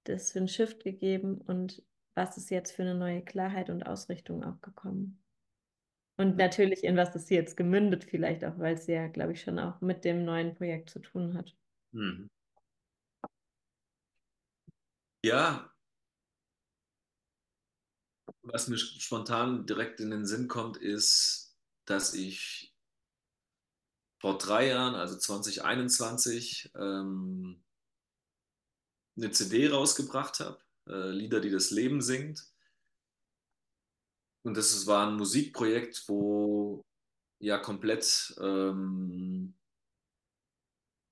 [0.06, 1.84] das für einen Shift gegeben und
[2.16, 5.20] was ist jetzt für eine neue Klarheit und Ausrichtung auch gekommen?
[6.18, 9.60] Und natürlich, in was es jetzt gemündet, vielleicht auch, weil es ja, glaube ich, schon
[9.60, 11.56] auch mit dem neuen Projekt zu tun hat.
[11.92, 12.30] Mhm.
[15.24, 15.72] Ja,
[18.42, 22.74] was mir spontan direkt in den Sinn kommt, ist, dass ich
[24.20, 27.64] vor drei Jahren, also 2021, ähm,
[29.16, 32.46] eine CD rausgebracht habe, äh, Lieder, die das Leben singt.
[34.48, 36.86] Und das war ein Musikprojekt, wo
[37.40, 39.54] ja komplett ähm,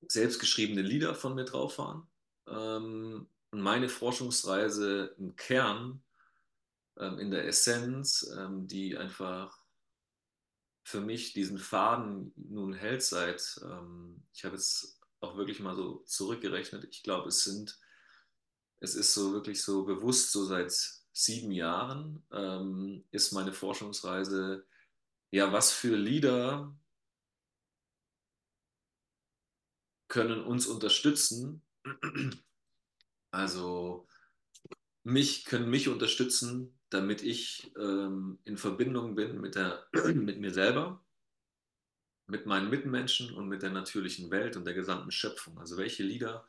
[0.07, 2.07] selbstgeschriebene Lieder von mir drauf waren.
[2.47, 6.01] Ähm, und meine Forschungsreise im Kern,
[6.97, 9.59] ähm, in der Essenz, ähm, die einfach
[10.83, 16.05] für mich diesen Faden nun hält seit, ähm, ich habe jetzt auch wirklich mal so
[16.05, 17.77] zurückgerechnet, ich glaube, es sind,
[18.79, 24.65] es ist so wirklich so bewusst so seit sieben Jahren ähm, ist meine Forschungsreise,
[25.31, 26.75] ja, was für Lieder
[30.09, 31.61] können uns unterstützen?
[33.31, 34.07] Also
[35.03, 41.01] mich können mich unterstützen, damit ich ähm, in Verbindung bin mit, der, mit mir selber,
[42.27, 45.57] mit meinen Mitmenschen und mit der natürlichen Welt und der gesamten Schöpfung.
[45.59, 46.45] Also welche Lieder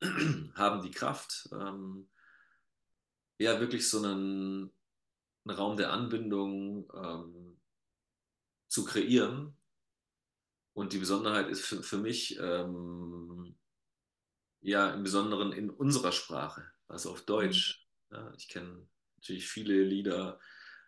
[0.54, 2.08] haben die Kraft, ähm,
[3.38, 4.70] ja wirklich so einen,
[5.44, 7.60] einen Raum der Anbindung ähm,
[8.68, 9.56] zu kreieren.
[10.72, 13.56] Und die Besonderheit ist für, für mich ähm,
[14.60, 17.86] ja im Besonderen in unserer Sprache, also auf Deutsch.
[18.10, 18.16] Mhm.
[18.16, 20.38] Ja, ich kenne natürlich viele Lieder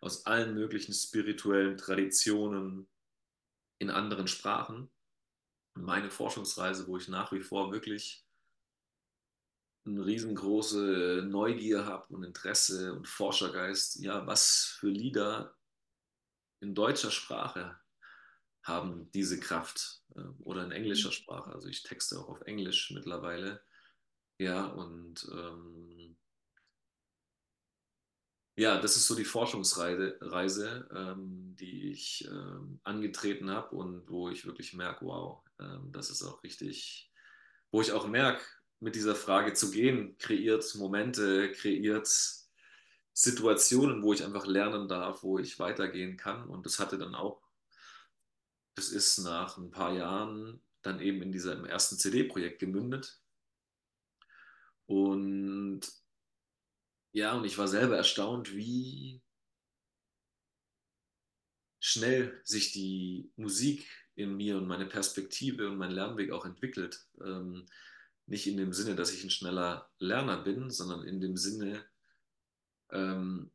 [0.01, 2.87] aus allen möglichen spirituellen Traditionen
[3.79, 4.89] in anderen Sprachen.
[5.73, 8.25] Meine Forschungsreise, wo ich nach wie vor wirklich
[9.89, 15.55] eine riesengroße Neugier habe und Interesse und Forschergeist, ja, was für Lieder
[16.61, 17.79] in deutscher Sprache
[18.63, 21.51] haben diese Kraft äh, oder in englischer Sprache.
[21.51, 23.61] Also ich texte auch auf Englisch mittlerweile.
[24.37, 26.17] Ja, und ähm,
[28.57, 34.29] ja, das ist so die Forschungsreise, Reise, ähm, die ich ähm, angetreten habe und wo
[34.29, 37.11] ich wirklich merke, wow, ähm, das ist auch richtig,
[37.71, 38.43] wo ich auch merke,
[38.79, 42.07] mit dieser Frage zu gehen, kreiert Momente, kreiert
[43.13, 46.47] Situationen, wo ich einfach lernen darf, wo ich weitergehen kann.
[46.47, 47.41] Und das hatte dann auch,
[48.75, 53.21] das ist nach ein paar Jahren dann eben in diesem ersten CD-Projekt gemündet.
[54.85, 55.81] Und
[57.11, 59.21] ja, und ich war selber erstaunt, wie
[61.79, 67.07] schnell sich die Musik in mir und meine Perspektive und mein Lernweg auch entwickelt.
[67.21, 67.65] Ähm,
[68.29, 71.83] nicht in dem Sinne, dass ich ein schneller Lerner bin, sondern in dem Sinne,
[72.91, 73.51] ähm,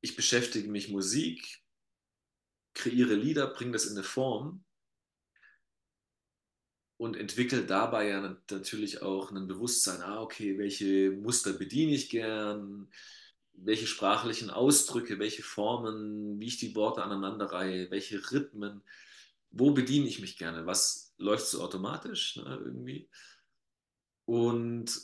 [0.00, 1.62] ich beschäftige mich Musik,
[2.74, 4.64] kreiere Lieder, bringe das in eine Form
[6.96, 12.90] und entwickle dabei ja natürlich auch ein Bewusstsein, ah, okay, welche Muster bediene ich gern,
[13.52, 18.82] welche sprachlichen Ausdrücke, welche Formen, wie ich die Worte aneinanderreihe, welche Rhythmen,
[19.50, 23.10] wo bediene ich mich gerne, was läuft so automatisch ne, irgendwie.
[24.32, 24.98] Und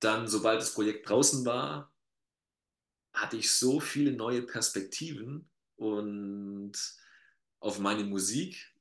[0.00, 1.92] dann, sobald das Projekt draußen war,
[3.12, 6.72] hatte ich so viele neue Perspektiven und
[7.60, 8.74] auf meine Musik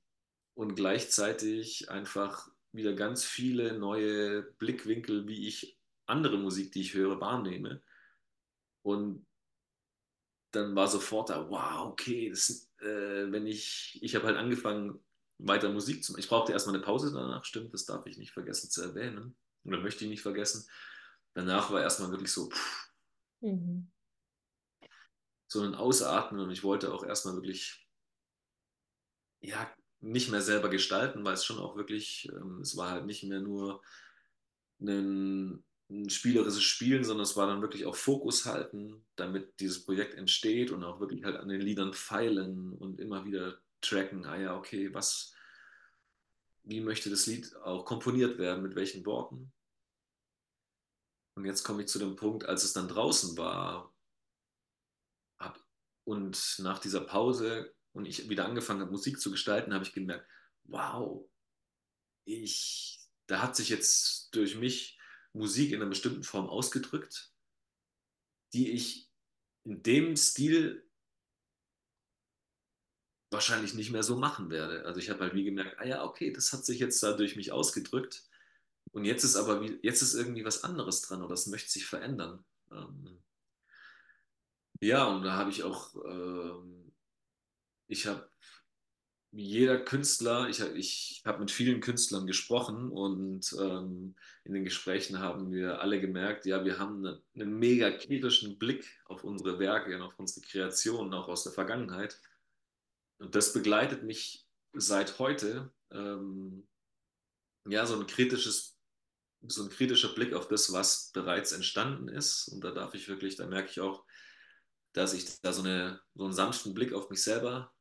[0.54, 7.19] und gleichzeitig einfach wieder ganz viele neue Blickwinkel, wie ich andere Musik, die ich höre,
[7.19, 7.82] wahrnehme.
[8.84, 9.26] Und
[10.52, 15.04] dann war sofort da, wow, okay, das, äh, wenn ich, ich habe halt angefangen,
[15.39, 16.22] weiter Musik zu machen.
[16.22, 19.36] Ich brauchte erstmal eine Pause danach, stimmt, das darf ich nicht vergessen zu erwähnen.
[19.63, 20.67] Oder möchte ich nicht vergessen.
[21.34, 22.91] Danach war erstmal wirklich so, pff,
[23.41, 23.91] mhm.
[25.47, 27.88] so ein Ausatmen und ich wollte auch erstmal wirklich,
[29.41, 33.23] ja, nicht mehr selber gestalten, weil es schon auch wirklich, ähm, es war halt nicht
[33.23, 33.82] mehr nur
[34.82, 40.15] ein, ein spielerisches Spielen, sondern es war dann wirklich auch Fokus halten, damit dieses Projekt
[40.15, 44.56] entsteht und auch wirklich halt an den Liedern feilen und immer wieder tracken, ah ja,
[44.58, 45.34] okay, was,
[46.63, 49.52] wie möchte das Lied auch komponiert werden, mit welchen Worten.
[51.36, 53.93] Und jetzt komme ich zu dem Punkt, als es dann draußen war
[55.39, 55.60] hab,
[56.06, 60.28] und nach dieser Pause und ich wieder angefangen habe, Musik zu gestalten, habe ich gemerkt,
[60.65, 61.28] wow,
[62.26, 64.99] ich, da hat sich jetzt durch mich
[65.34, 67.34] Musik in einer bestimmten Form ausgedrückt,
[68.54, 69.10] die ich
[69.63, 70.88] in dem Stil
[73.34, 74.86] wahrscheinlich nicht mehr so machen werde.
[74.86, 77.36] Also ich habe halt wie gemerkt, ah ja, okay, das hat sich jetzt da durch
[77.36, 78.24] mich ausgedrückt
[78.91, 81.86] und jetzt ist aber wie, jetzt ist irgendwie was anderes dran oder es möchte sich
[81.86, 82.43] verändern.
[82.72, 83.19] Ähm,
[84.82, 86.84] ja, und da habe ich auch ähm,
[87.88, 88.28] ich habe
[89.32, 95.52] jeder Künstler, ich, ich habe mit vielen Künstlern gesprochen und ähm, in den Gesprächen haben
[95.52, 100.04] wir alle gemerkt, ja, wir haben eine, einen mega kritischen Blick auf unsere Werke und
[100.04, 102.19] auf unsere Kreationen, auch aus der Vergangenheit.
[103.24, 105.74] Und das begleitet mich seit heute.
[105.92, 106.68] Ähm,
[107.66, 108.78] ja, so ein kritisches,
[109.48, 112.50] so ein kritischer Blick auf das, was bereits entstanden ist.
[112.50, 114.06] Und da darf ich wirklich, da merke ich auch,
[114.92, 117.74] dass ich da so, eine, so einen sanften Blick auf mich selber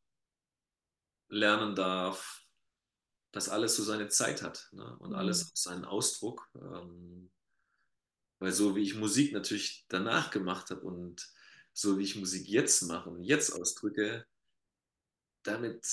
[1.29, 2.47] lernen darf,
[3.33, 4.97] dass alles so seine Zeit hat ne?
[4.99, 5.17] und mhm.
[5.17, 6.49] alles seinen Ausdruck.
[6.55, 7.33] Ähm,
[8.39, 11.29] weil so wie ich Musik natürlich danach gemacht habe und
[11.73, 14.25] so wie ich Musik jetzt mache und jetzt ausdrücke,
[15.43, 15.87] damit,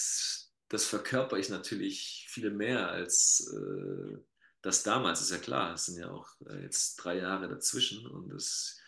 [0.69, 4.17] das verkörper ich natürlich viel mehr als äh,
[4.61, 5.73] das damals, ist ja klar.
[5.73, 8.79] Es sind ja auch äh, jetzt drei Jahre dazwischen und das,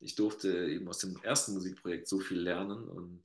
[0.00, 3.22] ich durfte eben aus dem ersten Musikprojekt so viel lernen und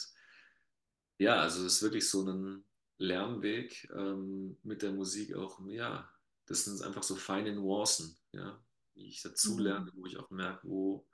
[1.18, 2.66] ja, also es ist wirklich so ein,
[3.04, 6.10] Lernweg ähm, mit der Musik auch, ja,
[6.46, 9.60] das sind einfach so feine Nuancen, ja, wie ich dazu mhm.
[9.60, 11.08] lerne, wo ich auch merke, wo,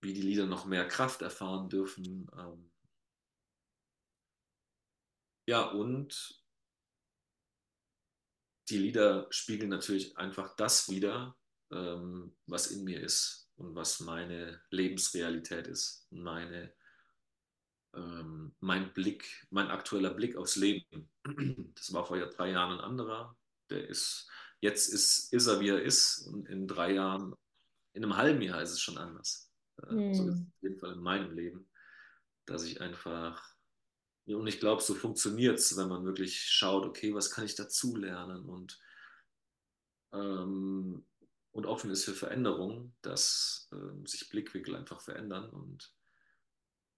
[0.00, 2.28] wie die Lieder noch mehr Kraft erfahren dürfen.
[2.36, 2.71] Ähm,
[5.46, 6.42] ja, und
[8.68, 11.36] die Lieder spiegeln natürlich einfach das wieder,
[11.70, 16.72] ähm, was in mir ist und was meine Lebensrealität ist, meine
[17.94, 21.10] ähm, mein Blick, mein aktueller Blick aufs Leben.
[21.74, 23.36] Das war vor drei Jahren ein anderer.
[23.70, 24.28] Der ist,
[24.60, 26.26] jetzt ist, ist er, wie er ist.
[26.26, 27.34] Und in drei Jahren,
[27.94, 29.50] in einem halben Jahr ist es schon anders.
[29.90, 30.14] Mhm.
[30.14, 31.68] So ist es auf jeden Fall in meinem Leben,
[32.46, 33.51] dass ich einfach,
[34.26, 38.44] und ich glaube, so funktioniert es, wenn man wirklich schaut, okay, was kann ich dazulernen
[38.44, 38.80] und,
[40.12, 41.04] ähm,
[41.50, 45.92] und offen ist für Veränderungen, dass ähm, sich Blickwinkel einfach verändern und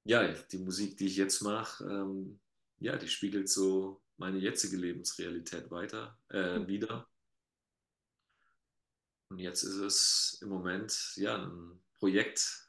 [0.04, 2.40] ja, die Musik, die ich jetzt mache, ähm,
[2.78, 6.66] ja, die spiegelt so meine jetzige Lebensrealität weiter, äh, mhm.
[6.68, 7.08] wieder.
[9.30, 12.63] Und jetzt ist es im Moment ja ein Projekt,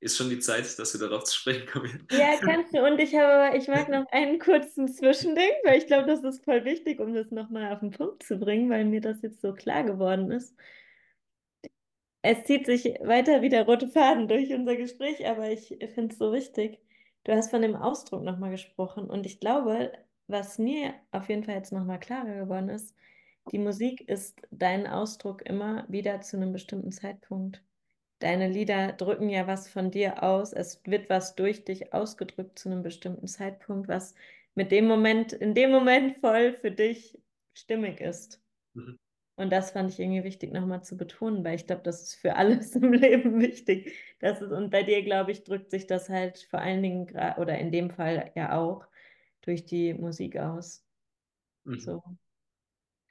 [0.00, 2.06] ist schon die Zeit, dass wir darauf zu sprechen kommen.
[2.10, 2.84] Ja, kannst du.
[2.84, 6.64] Und ich habe, ich mag noch einen kurzen Zwischending, weil ich glaube, das ist voll
[6.64, 9.82] wichtig, um das nochmal auf den Punkt zu bringen, weil mir das jetzt so klar
[9.82, 10.54] geworden ist.
[12.22, 16.18] Es zieht sich weiter wie der rote Faden durch unser Gespräch, aber ich finde es
[16.18, 16.78] so wichtig.
[17.24, 19.92] Du hast von dem Ausdruck nochmal gesprochen und ich glaube,
[20.26, 22.94] was mir auf jeden Fall jetzt nochmal klarer geworden ist,
[23.50, 27.62] die Musik ist dein Ausdruck immer wieder zu einem bestimmten Zeitpunkt.
[28.18, 30.52] Deine Lieder drücken ja was von dir aus.
[30.52, 34.14] Es wird was durch dich ausgedrückt zu einem bestimmten Zeitpunkt, was
[34.54, 37.20] mit dem Moment, in dem Moment voll für dich
[37.54, 38.42] stimmig ist.
[38.74, 38.98] Mhm.
[39.36, 42.34] Und das fand ich irgendwie wichtig nochmal zu betonen, weil ich glaube, das ist für
[42.34, 43.94] alles im Leben wichtig.
[44.18, 47.56] Das ist, und bei dir, glaube ich, drückt sich das halt vor allen Dingen, oder
[47.56, 48.84] in dem Fall ja auch,
[49.42, 50.84] durch die Musik aus.
[51.64, 51.78] Mhm.
[51.78, 52.02] So.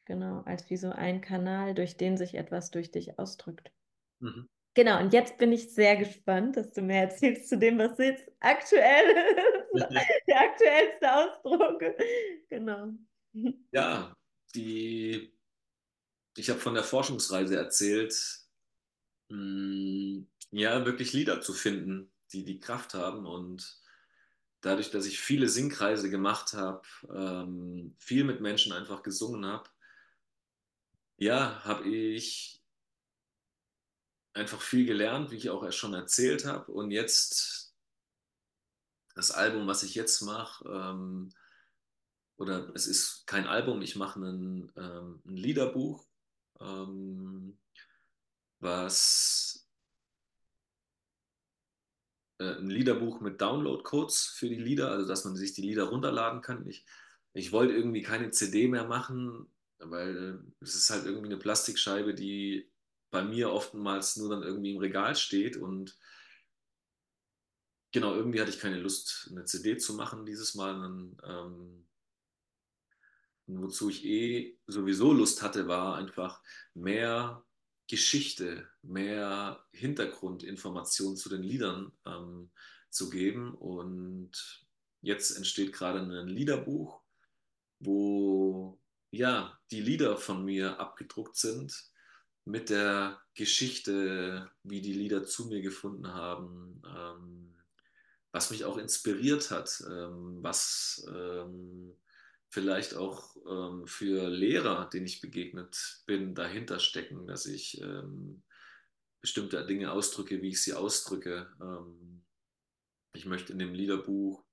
[0.03, 3.71] Genau, als wie so ein Kanal, durch den sich etwas durch dich ausdrückt.
[4.19, 4.49] Mhm.
[4.77, 8.31] Genau, und jetzt bin ich sehr gespannt, dass du mehr erzählst zu dem, was jetzt
[8.39, 9.05] aktuell
[9.73, 9.87] ist.
[10.27, 11.81] Der aktuellste Ausdruck.
[12.47, 12.93] Genau.
[13.71, 14.15] Ja,
[14.53, 15.33] die,
[16.35, 18.13] ich habe von der Forschungsreise erzählt,
[19.29, 23.25] mh, hm, ja, wirklich Lieder zu finden, die die Kraft haben.
[23.25, 23.81] Und
[24.61, 29.71] dadurch, dass ich viele Singkreise gemacht habe, ähm, viel mit Menschen einfach gesungen habe,
[31.17, 32.56] ja, habe ich
[34.37, 36.71] einfach viel gelernt, wie ich auch schon erzählt habe.
[36.71, 37.73] Und jetzt
[39.15, 41.29] das Album, was ich jetzt mache, ähm,
[42.37, 46.05] oder es ist kein Album, ich mache ähm, ein Liederbuch,
[46.59, 47.57] ähm,
[48.59, 49.67] was
[52.39, 56.41] äh, ein Liederbuch mit Download-Codes für die Lieder, also dass man sich die Lieder runterladen
[56.41, 56.67] kann.
[56.67, 56.85] Ich,
[57.33, 62.69] ich wollte irgendwie keine CD mehr machen, weil es ist halt irgendwie eine Plastikscheibe, die
[63.09, 65.97] bei mir oftmals nur dann irgendwie im Regal steht und
[67.91, 70.75] genau, irgendwie hatte ich keine Lust, eine CD zu machen dieses Mal.
[70.75, 71.87] Und, ähm,
[73.47, 76.41] wozu ich eh sowieso Lust hatte, war einfach
[76.73, 77.43] mehr
[77.87, 82.51] Geschichte, mehr Hintergrundinformation zu den Liedern ähm,
[82.89, 83.55] zu geben.
[83.55, 84.65] Und
[85.01, 87.01] jetzt entsteht gerade ein Liederbuch,
[87.79, 88.79] wo
[89.11, 91.89] ja die Lieder von mir abgedruckt sind
[92.47, 97.55] mit der Geschichte, wie die Lieder zu mir gefunden haben, ähm,
[98.31, 101.93] was mich auch inspiriert hat, ähm, was ähm,
[102.47, 108.43] vielleicht auch ähm, für Lehrer, denen ich begegnet bin, dahinter stecken, dass ich ähm,
[109.19, 111.53] bestimmte Dinge ausdrücke, wie ich sie ausdrücke.
[111.61, 112.23] Ähm,
[113.13, 114.45] ich möchte in dem Liederbuch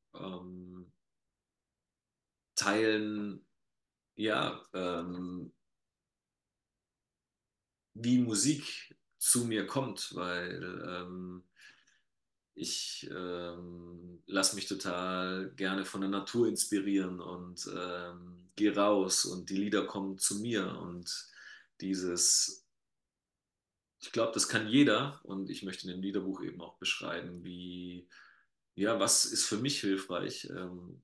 [2.55, 3.45] teilen,
[4.15, 4.63] ja,
[7.95, 11.45] wie Musik zu mir kommt, weil ähm,
[12.55, 19.51] ich ähm, lasse mich total gerne von der Natur inspirieren und ähm, gehe raus und
[19.51, 21.11] die Lieder kommen zu mir und
[21.81, 22.67] dieses,
[24.01, 28.09] ich glaube, das kann jeder und ich möchte in dem Liederbuch eben auch beschreiben, wie,
[28.77, 31.03] ja, was ist für mich hilfreich, ähm,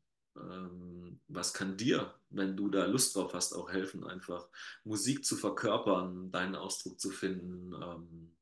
[1.29, 4.49] was kann dir, wenn du da Lust drauf hast, auch helfen, einfach
[4.85, 8.37] Musik zu verkörpern, deinen Ausdruck zu finden, ähm,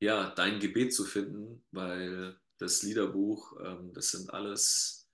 [0.00, 5.08] ja, dein Gebet zu finden, weil das Liederbuch, ähm, das sind alles,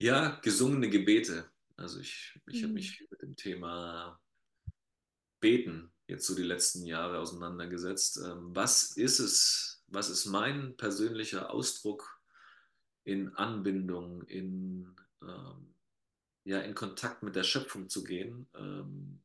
[0.00, 1.50] ja, gesungene Gebete.
[1.76, 2.64] Also ich, ich mhm.
[2.64, 4.20] habe mich mit dem Thema
[5.40, 8.18] Beten jetzt so die letzten Jahre auseinandergesetzt.
[8.18, 12.15] Ähm, was ist es, was ist mein persönlicher Ausdruck
[13.06, 15.74] in Anbindung, in, ähm,
[16.44, 18.48] ja, in Kontakt mit der Schöpfung zu gehen.
[18.54, 19.22] Ähm,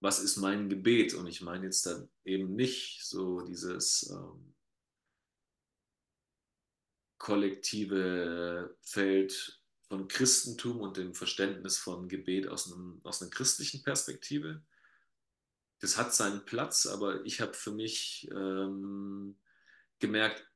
[0.00, 1.14] was ist mein Gebet?
[1.14, 4.54] Und ich meine jetzt da eben nicht so dieses ähm,
[7.18, 14.62] kollektive Feld von Christentum und dem Verständnis von Gebet aus, einem, aus einer christlichen Perspektive.
[15.80, 19.36] Das hat seinen Platz, aber ich habe für mich ähm,
[19.98, 20.51] gemerkt,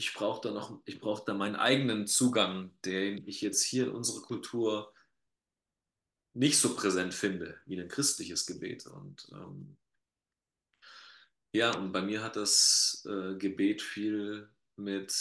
[0.00, 3.90] ich brauche da noch, ich brauche da meinen eigenen Zugang, den ich jetzt hier in
[3.90, 4.94] unserer Kultur
[6.32, 8.86] nicht so präsent finde wie ein christliches Gebet.
[8.86, 9.76] Und ähm,
[11.52, 15.12] ja, und bei mir hat das äh, Gebet viel mit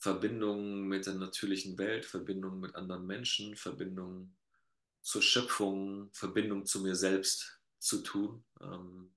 [0.00, 4.36] Verbindung mit der natürlichen Welt, Verbindung mit anderen Menschen, Verbindung
[5.02, 8.44] zur Schöpfung, Verbindung zu mir selbst zu tun.
[8.60, 9.14] Ähm,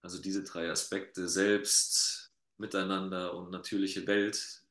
[0.00, 2.29] also diese drei Aspekte, selbst,
[2.60, 4.62] Miteinander und natürliche Welt,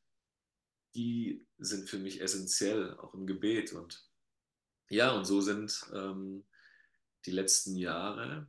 [0.95, 3.73] die sind für mich essentiell, auch im Gebet.
[3.73, 4.07] Und
[4.89, 6.45] ja, und so sind ähm,
[7.25, 8.47] die letzten Jahre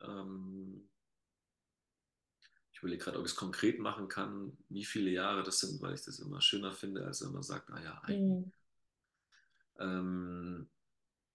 [0.00, 0.88] ähm,
[2.82, 6.02] überlege gerade, ob ich es konkret machen kann, wie viele Jahre das sind, weil ich
[6.02, 8.28] das immer schöner finde, als wenn man sagt, naja, ah ein.
[8.28, 8.52] Mhm.
[9.78, 10.70] Ähm,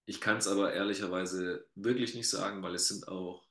[0.06, 3.48] ich kann es aber ehrlicherweise wirklich nicht sagen, weil es sind auch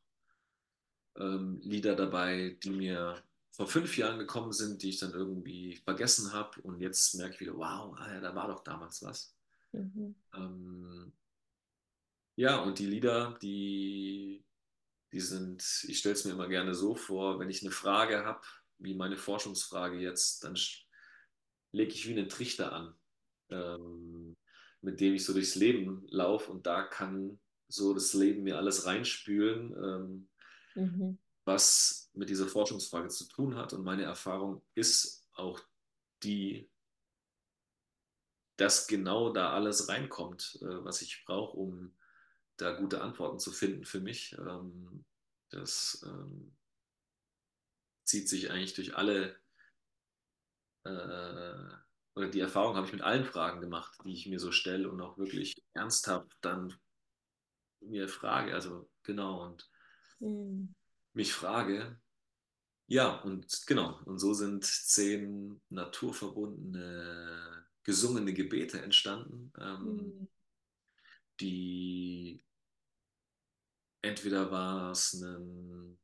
[1.16, 3.22] ähm, Lieder dabei, die mir
[3.57, 7.40] vor fünf Jahren gekommen sind, die ich dann irgendwie vergessen habe und jetzt merke ich
[7.40, 9.34] wieder, wow, ah ja, da war doch damals was.
[9.72, 10.14] Mhm.
[10.34, 11.12] Ähm,
[12.36, 14.44] ja, und die Lieder, die,
[15.11, 18.42] die sind, ich stelle es mir immer gerne so vor, wenn ich eine Frage habe,
[18.76, 20.59] wie meine Forschungsfrage jetzt, dann
[21.72, 22.94] lege ich wie einen Trichter an,
[23.48, 24.36] ähm,
[24.82, 28.84] mit dem ich so durchs Leben laufe und da kann so das Leben mir alles
[28.84, 29.72] reinspülen.
[29.82, 30.28] Ähm,
[30.74, 31.18] mhm.
[31.47, 33.72] Was mit dieser Forschungsfrage zu tun hat.
[33.72, 35.61] Und meine Erfahrung ist auch
[36.22, 36.68] die,
[38.57, 41.97] dass genau da alles reinkommt, äh, was ich brauche, um
[42.57, 44.36] da gute Antworten zu finden für mich.
[44.38, 45.05] Ähm,
[45.51, 46.57] das ähm,
[48.05, 49.36] zieht sich eigentlich durch alle,
[50.84, 51.76] äh,
[52.14, 55.01] oder die Erfahrung habe ich mit allen Fragen gemacht, die ich mir so stelle und
[55.01, 56.74] auch wirklich ernsthaft dann
[57.80, 58.53] mir frage.
[58.55, 59.70] Also genau, und
[60.18, 60.74] mhm.
[61.16, 61.98] Mich frage,
[62.88, 70.28] ja, und genau, und so sind zehn naturverbundene, gesungene Gebete entstanden, ähm, mhm.
[71.40, 72.44] die
[74.02, 75.98] entweder war es ein,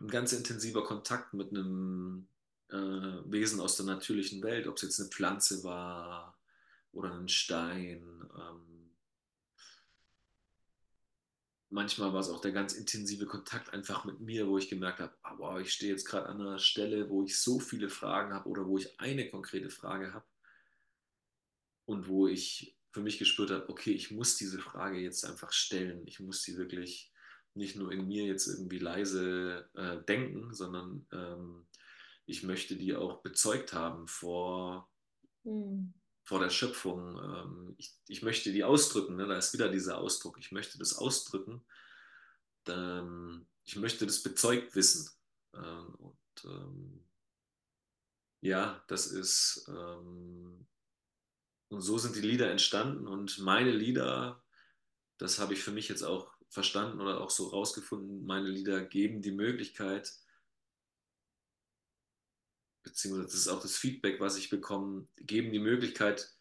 [0.00, 2.26] ein, ganz intensiver Kontakt mit einem
[2.70, 6.36] äh, Wesen aus der natürlichen Welt, ob es jetzt eine Pflanze war
[6.90, 8.02] oder ein Stein.
[8.34, 8.71] Ähm,
[11.72, 15.14] manchmal war es auch der ganz intensive Kontakt einfach mit mir, wo ich gemerkt habe,
[15.24, 18.48] oh, wow, ich stehe jetzt gerade an einer Stelle, wo ich so viele Fragen habe
[18.48, 20.26] oder wo ich eine konkrete Frage habe
[21.86, 26.06] und wo ich für mich gespürt habe, okay, ich muss diese Frage jetzt einfach stellen.
[26.06, 27.10] Ich muss sie wirklich
[27.54, 31.66] nicht nur in mir jetzt irgendwie leise äh, denken, sondern ähm,
[32.26, 34.90] ich möchte die auch bezeugt haben vor,
[35.44, 35.94] mhm.
[36.24, 37.18] Vor der Schöpfung.
[37.18, 39.26] Ähm, ich, ich möchte die ausdrücken, ne?
[39.26, 41.64] da ist wieder dieser Ausdruck, ich möchte das ausdrücken.
[42.68, 45.10] Ähm, ich möchte das bezeugt wissen.
[45.54, 47.04] Ähm, und ähm,
[48.40, 50.66] ja, das ist, ähm,
[51.68, 54.42] und so sind die Lieder entstanden und meine Lieder,
[55.18, 59.22] das habe ich für mich jetzt auch verstanden oder auch so rausgefunden, meine Lieder geben
[59.22, 60.12] die Möglichkeit,
[62.82, 66.34] beziehungsweise das ist auch das Feedback, was ich bekomme, geben die Möglichkeit,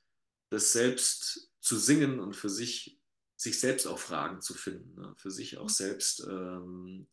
[0.50, 3.00] das selbst zu singen und für sich,
[3.36, 5.14] sich selbst auch Fragen zu finden, ne?
[5.18, 7.08] für sich auch selbst ähm,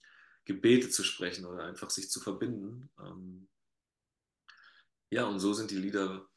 [0.45, 2.91] Gebete zu sprechen oder einfach sich zu verbinden.
[2.99, 3.49] Ähm,
[5.11, 6.29] ja, und so sind die Lieder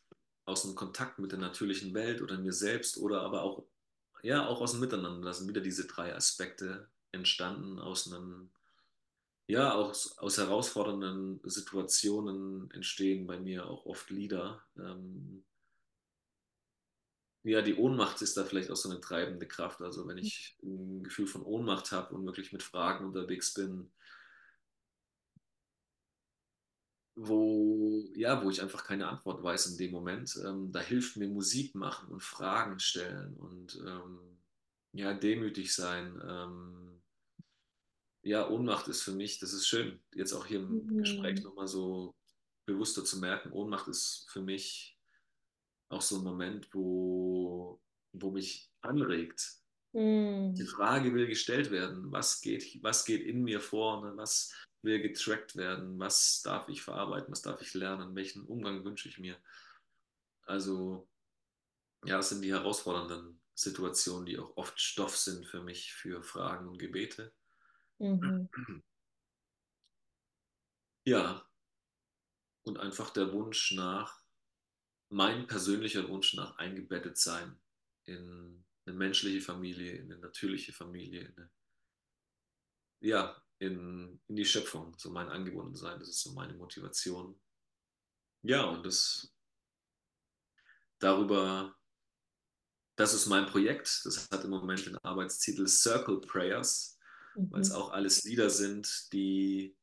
[0.45, 3.65] aus dem Kontakt mit der natürlichen Welt oder mir selbst oder aber auch
[4.23, 5.25] ja, auch aus dem Miteinander.
[5.25, 8.51] Da sind wieder diese drei Aspekte entstanden aus einem,
[9.51, 14.63] ja, aus, aus herausfordernden Situationen entstehen bei mir auch oft Lieder.
[14.77, 15.43] Ähm,
[17.43, 19.81] ja, die Ohnmacht ist da vielleicht auch so eine treibende Kraft.
[19.81, 23.91] Also wenn ich ein Gefühl von Ohnmacht habe und wirklich mit Fragen unterwegs bin,
[27.15, 30.39] wo, ja, wo ich einfach keine Antwort weiß in dem Moment.
[30.45, 34.19] Ähm, da hilft mir Musik machen und Fragen stellen und ähm,
[34.93, 36.21] ja, demütig sein.
[36.25, 37.00] Ähm,
[38.23, 40.97] ja, Ohnmacht ist für mich, das ist schön, jetzt auch hier im mhm.
[40.99, 42.15] Gespräch nochmal so
[42.65, 44.97] bewusster zu merken, Ohnmacht ist für mich
[45.89, 47.81] auch so ein Moment, wo,
[48.13, 49.55] wo mich anregt.
[49.93, 50.55] Mhm.
[50.55, 54.15] Die Frage will gestellt werden, was geht, was geht in mir vor, ne?
[54.15, 54.53] was,
[54.83, 59.19] will getrackt werden, was darf ich verarbeiten, was darf ich lernen, welchen Umgang wünsche ich
[59.19, 59.37] mir.
[60.43, 61.07] Also
[62.05, 66.67] ja, das sind die herausfordernden Situationen, die auch oft Stoff sind für mich für Fragen
[66.67, 67.31] und Gebete.
[68.01, 68.49] Mhm.
[71.03, 71.43] Ja,
[72.61, 74.21] und einfach der Wunsch nach,
[75.09, 77.59] mein persönlicher Wunsch nach eingebettet sein
[78.05, 81.51] in eine menschliche Familie, in eine natürliche Familie, in eine,
[82.99, 87.41] ja, in, in die Schöpfung, so mein Angebundensein, das ist so meine Motivation.
[88.43, 89.33] Ja, und das
[90.99, 91.75] darüber,
[92.95, 96.99] das ist mein Projekt, das hat im Moment den Arbeitstitel Circle Prayers,
[97.35, 97.51] mhm.
[97.51, 99.75] weil es auch alles Lieder sind, die,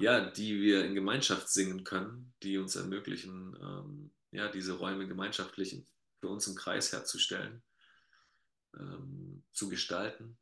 [0.00, 5.84] ja, die wir in Gemeinschaft singen können, die uns ermöglichen, ähm, ja, diese Räume gemeinschaftlich
[6.20, 7.62] für uns im Kreis herzustellen,
[8.76, 10.36] ähm, zu gestalten.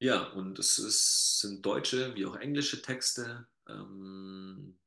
[0.00, 3.48] Ja, und es ist, sind deutsche wie auch englische Texte.
[3.68, 4.78] Ähm,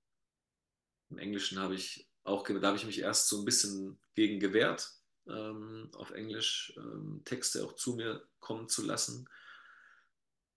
[1.10, 4.90] Im Englischen habe ich auch, da habe ich mich erst so ein bisschen gegen gewehrt,
[5.28, 9.30] ähm, auf Englisch ähm, Texte auch zu mir kommen zu lassen.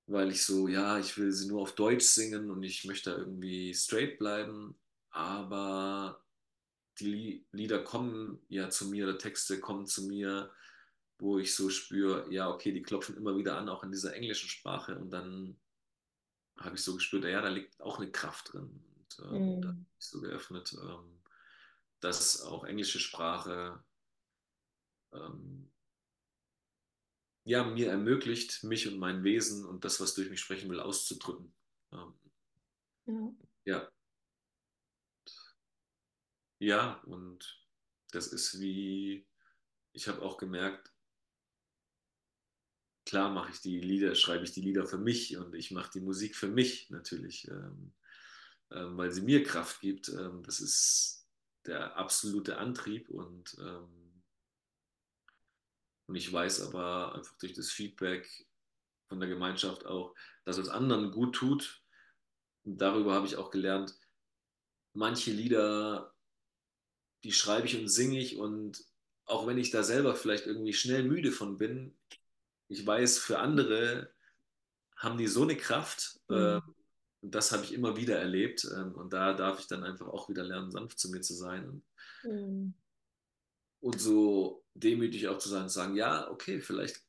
[0.06, 3.72] weil ich so, ja, ich will sie nur auf Deutsch singen und ich möchte irgendwie
[3.74, 4.78] straight bleiben,
[5.10, 6.22] aber
[7.00, 10.52] die Lieder kommen ja zu mir, oder Texte kommen zu mir,
[11.18, 14.48] wo ich so spüre, ja, okay, die klopfen immer wieder an, auch in dieser englischen
[14.48, 15.56] Sprache und dann
[16.58, 18.84] habe ich so gespürt, ja, da liegt auch eine Kraft drin.
[18.94, 19.62] Und ähm, mm.
[19.62, 21.20] da habe ich so geöffnet, ähm,
[22.00, 23.82] dass auch englische Sprache
[25.12, 25.70] ähm,
[27.44, 31.54] ja, mir ermöglicht, mich und mein Wesen und das, was durch mich sprechen will, auszudrücken.
[31.92, 32.14] Ähm,
[33.64, 33.74] ja.
[33.76, 33.88] ja.
[36.60, 37.60] Ja, und
[38.12, 39.26] das ist wie,
[39.92, 40.94] ich habe auch gemerkt,
[43.04, 46.00] klar mache ich die Lieder, schreibe ich die Lieder für mich und ich mache die
[46.00, 47.92] Musik für mich natürlich, ähm,
[48.70, 50.08] ähm, weil sie mir Kraft gibt.
[50.08, 51.28] Ähm, das ist
[51.66, 54.03] der absolute Antrieb und, ähm,
[56.06, 58.28] und ich weiß aber einfach durch das Feedback
[59.08, 61.82] von der Gemeinschaft auch, dass es anderen gut tut.
[62.64, 63.94] Und darüber habe ich auch gelernt,
[64.92, 66.14] manche Lieder,
[67.22, 68.84] die schreibe ich und singe ich und
[69.26, 71.96] auch wenn ich da selber vielleicht irgendwie schnell müde von bin,
[72.68, 74.12] ich weiß, für andere
[74.96, 76.20] haben die so eine Kraft.
[76.28, 76.36] Mhm.
[76.36, 76.60] Äh,
[77.22, 78.64] und das habe ich immer wieder erlebt.
[78.64, 81.82] Äh, und da darf ich dann einfach auch wieder lernen, sanft zu mir zu sein.
[82.22, 82.74] Mhm.
[83.84, 87.02] Und so demütig auch zu sein und sagen, ja, okay, vielleicht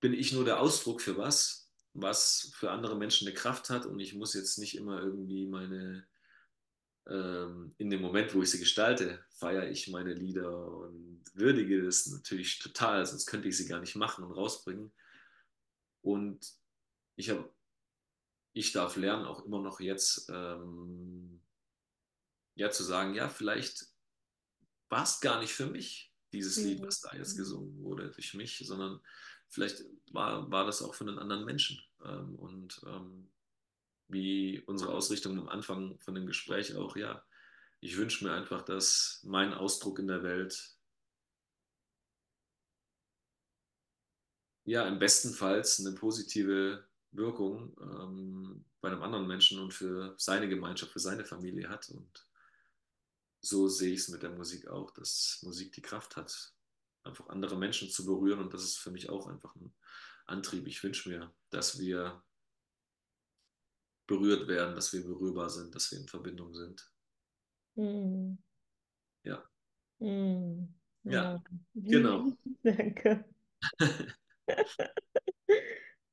[0.00, 3.84] bin ich nur der Ausdruck für was, was für andere Menschen eine Kraft hat.
[3.84, 6.06] Und ich muss jetzt nicht immer irgendwie meine
[7.08, 12.06] ähm, in dem Moment, wo ich sie gestalte, feiere ich meine Lieder und würdige das
[12.06, 14.92] natürlich total, sonst könnte ich sie gar nicht machen und rausbringen.
[16.00, 16.46] Und
[17.16, 17.52] ich habe,
[18.52, 21.42] ich darf lernen, auch immer noch jetzt, ähm,
[22.54, 23.91] ja, zu sagen, ja, vielleicht
[24.92, 26.64] war es gar nicht für mich, dieses mhm.
[26.66, 29.00] Lied, was da jetzt gesungen wurde, durch mich, sondern
[29.48, 31.82] vielleicht war, war das auch für einen anderen Menschen.
[32.04, 33.30] Ähm, und ähm,
[34.08, 37.24] wie unsere Ausrichtung am Anfang von dem Gespräch auch, ja,
[37.80, 40.76] ich wünsche mir einfach, dass mein Ausdruck in der Welt
[44.64, 50.50] ja im besten Fall eine positive Wirkung ähm, bei einem anderen Menschen und für seine
[50.50, 51.88] Gemeinschaft, für seine Familie hat.
[51.88, 52.26] Und
[53.42, 56.54] so sehe ich es mit der Musik auch, dass Musik die Kraft hat,
[57.02, 58.40] einfach andere Menschen zu berühren.
[58.40, 59.74] Und das ist für mich auch einfach ein
[60.26, 60.66] Antrieb.
[60.68, 62.22] Ich wünsche mir, dass wir
[64.06, 66.88] berührt werden, dass wir berührbar sind, dass wir in Verbindung sind.
[67.74, 68.34] Mm.
[69.24, 69.44] Ja.
[69.98, 70.68] Mm.
[71.04, 71.44] Ja, ja.
[71.74, 72.32] genau.
[72.62, 73.24] Danke.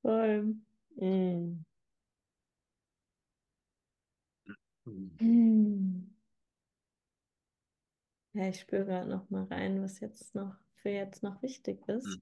[0.02, 0.56] Voll.
[0.96, 1.66] Mm.
[8.34, 12.20] Ja, ich spüre gerade noch mal rein, was jetzt noch für jetzt noch wichtig ist.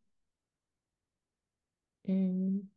[2.07, 2.69] Mm.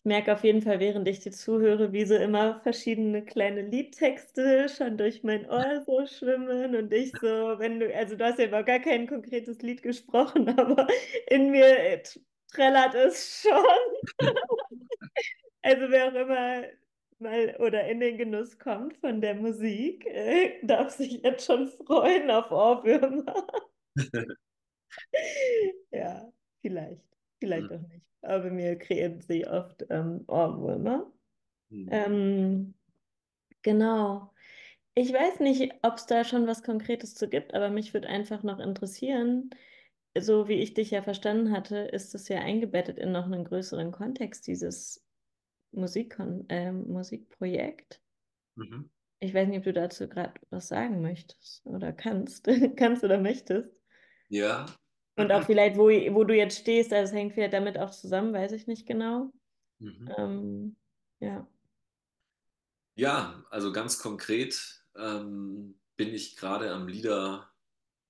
[0.00, 4.70] Ich merke auf jeden Fall, während ich dir zuhöre, wie so immer verschiedene kleine Liedtexte
[4.70, 7.26] schon durch mein Ohr so schwimmen und ich so,
[7.58, 10.86] wenn du, also du hast ja über gar kein konkretes Lied gesprochen, aber
[11.28, 12.02] in mir
[12.50, 14.18] trällert es schon.
[15.62, 16.62] also wer auch immer
[17.20, 22.30] mal oder in den Genuss kommt von der Musik, äh, darf sich jetzt schon freuen
[22.30, 23.46] auf Ohrwürmer.
[25.92, 27.04] ja, vielleicht.
[27.40, 27.76] Vielleicht mhm.
[27.76, 28.06] auch nicht.
[28.22, 31.10] Aber mir kreieren sie oft ähm, Ohrwürmer.
[31.70, 31.88] Mhm.
[31.90, 32.74] Ähm,
[33.62, 34.32] genau.
[34.94, 38.42] Ich weiß nicht, ob es da schon was Konkretes zu gibt, aber mich würde einfach
[38.42, 39.50] noch interessieren,
[40.18, 43.92] so wie ich dich ja verstanden hatte, ist es ja eingebettet in noch einen größeren
[43.92, 45.06] Kontext, dieses
[45.72, 48.00] Musikkon äh, Musikprojekt.
[48.56, 48.90] Mhm.
[49.20, 52.44] Ich weiß nicht, ob du dazu gerade was sagen möchtest oder kannst.
[52.76, 53.70] kannst oder möchtest.
[54.28, 54.66] Ja,
[55.20, 58.32] und auch vielleicht, wo, wo du jetzt stehst, also es hängt vielleicht damit auch zusammen,
[58.32, 59.32] weiß ich nicht genau.
[59.78, 60.14] Mhm.
[60.16, 60.76] Ähm,
[61.20, 61.46] ja.
[62.94, 67.52] Ja, also ganz konkret ähm, bin ich gerade am Lieder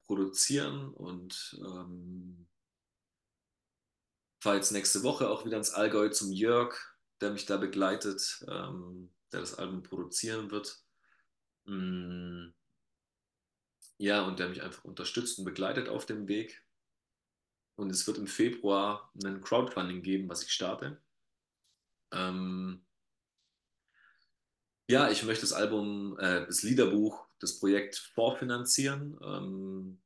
[0.05, 2.47] produzieren und ähm,
[4.43, 6.90] fahre jetzt nächste Woche auch wieder ins Allgäu zum Jörg,
[7.21, 10.83] der mich da begleitet, ähm, der das Album produzieren wird.
[11.65, 12.49] Mm,
[13.99, 16.65] ja, und der mich einfach unterstützt und begleitet auf dem Weg.
[17.77, 21.01] Und es wird im Februar ein Crowdfunding geben, was ich starte.
[22.13, 22.85] Ähm,
[24.89, 30.03] ja, ich möchte das Album, äh, das Liederbuch, das Projekt vorfinanzieren, ähm,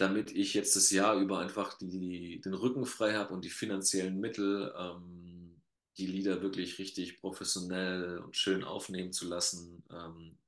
[0.00, 4.18] damit ich jetzt das Jahr über einfach die, den Rücken frei habe und die finanziellen
[4.18, 5.60] Mittel, ähm,
[5.98, 9.82] die Lieder wirklich richtig professionell und schön aufnehmen zu lassen.
[9.90, 10.38] Ähm,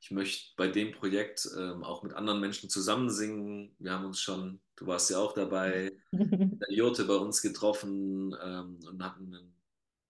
[0.00, 3.74] ich möchte bei dem Projekt ähm, auch mit anderen Menschen zusammen singen.
[3.78, 8.78] Wir haben uns schon, du warst ja auch dabei, der Jurte bei uns getroffen ähm,
[8.86, 9.54] und hatten einen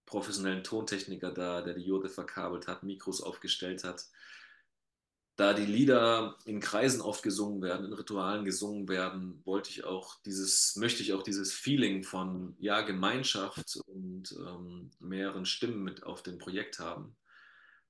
[0.05, 4.05] professionellen Tontechniker da, der die Jurte verkabelt hat, Mikros aufgestellt hat.
[5.41, 10.20] Da die Lieder in Kreisen oft gesungen werden, in Ritualen gesungen werden, wollte ich auch
[10.20, 16.22] dieses, möchte ich auch dieses Feeling von ja, Gemeinschaft und ähm, mehreren Stimmen mit auf
[16.22, 17.16] dem Projekt haben.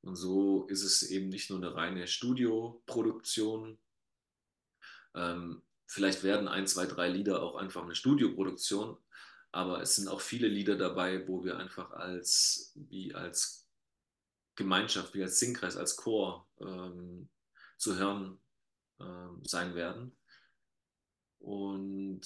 [0.01, 3.81] Und so ist es eben nicht nur eine reine Studioproduktion.
[5.17, 8.97] Ähm, vielleicht werden ein, zwei, drei Lieder auch einfach eine Studioproduktion,
[9.51, 13.67] aber es sind auch viele Lieder dabei, wo wir einfach als, wie als
[14.55, 17.29] Gemeinschaft, wie als Singkreis, als Chor ähm,
[17.81, 18.39] zu hören
[19.01, 20.17] ähm, sein werden.
[21.39, 22.21] Und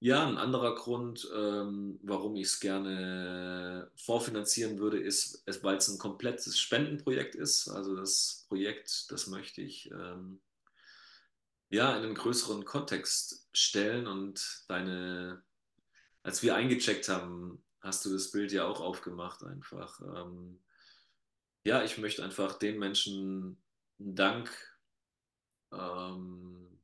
[0.00, 5.98] ja, ein anderer Grund, ähm, warum ich es gerne vorfinanzieren würde, ist, weil es ein
[5.98, 7.68] komplettes Spendenprojekt ist.
[7.68, 10.40] Also das Projekt, das möchte ich ähm,
[11.70, 15.42] ja in einen größeren Kontext stellen und deine,
[16.22, 20.00] als wir eingecheckt haben, hast du das Bild ja auch aufgemacht einfach.
[20.00, 20.62] Ähm,
[21.64, 23.62] ja, ich möchte einfach den Menschen
[23.98, 24.50] Dank
[25.72, 26.80] ähm,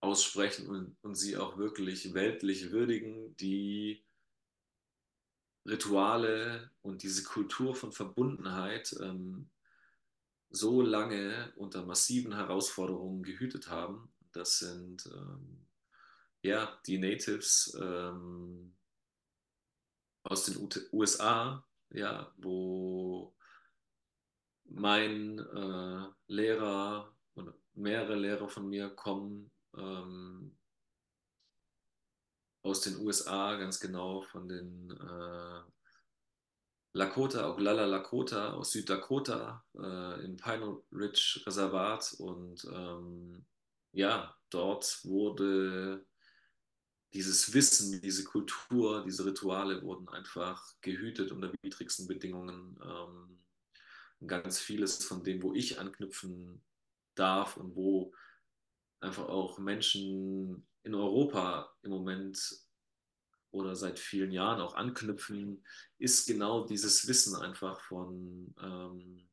[0.00, 4.04] aussprechen und, und sie auch wirklich weltlich würdigen, die
[5.66, 9.50] Rituale und diese Kultur von Verbundenheit ähm,
[10.50, 14.10] so lange unter massiven Herausforderungen gehütet haben.
[14.32, 15.66] Das sind ähm,
[16.42, 18.74] ja die Natives ähm,
[20.22, 23.34] aus den USA, ja, wo
[24.68, 30.56] mein äh, Lehrer und mehrere Lehrer von mir kommen ähm,
[32.62, 35.62] aus den USA, ganz genau von den äh,
[36.92, 43.44] Lakota, Oglala Lakota aus Süddakota äh, im Pine Ridge Reservat und ähm,
[43.92, 46.04] ja, dort wurde
[47.14, 52.78] dieses Wissen, diese Kultur, diese Rituale wurden einfach gehütet unter widrigsten Bedingungen.
[52.82, 53.40] Ähm,
[54.26, 56.62] ganz vieles von dem, wo ich anknüpfen
[57.14, 58.14] darf und wo
[59.00, 62.38] einfach auch Menschen in Europa im Moment
[63.50, 65.64] oder seit vielen Jahren auch anknüpfen,
[65.98, 69.28] ist genau dieses Wissen einfach von, ähm,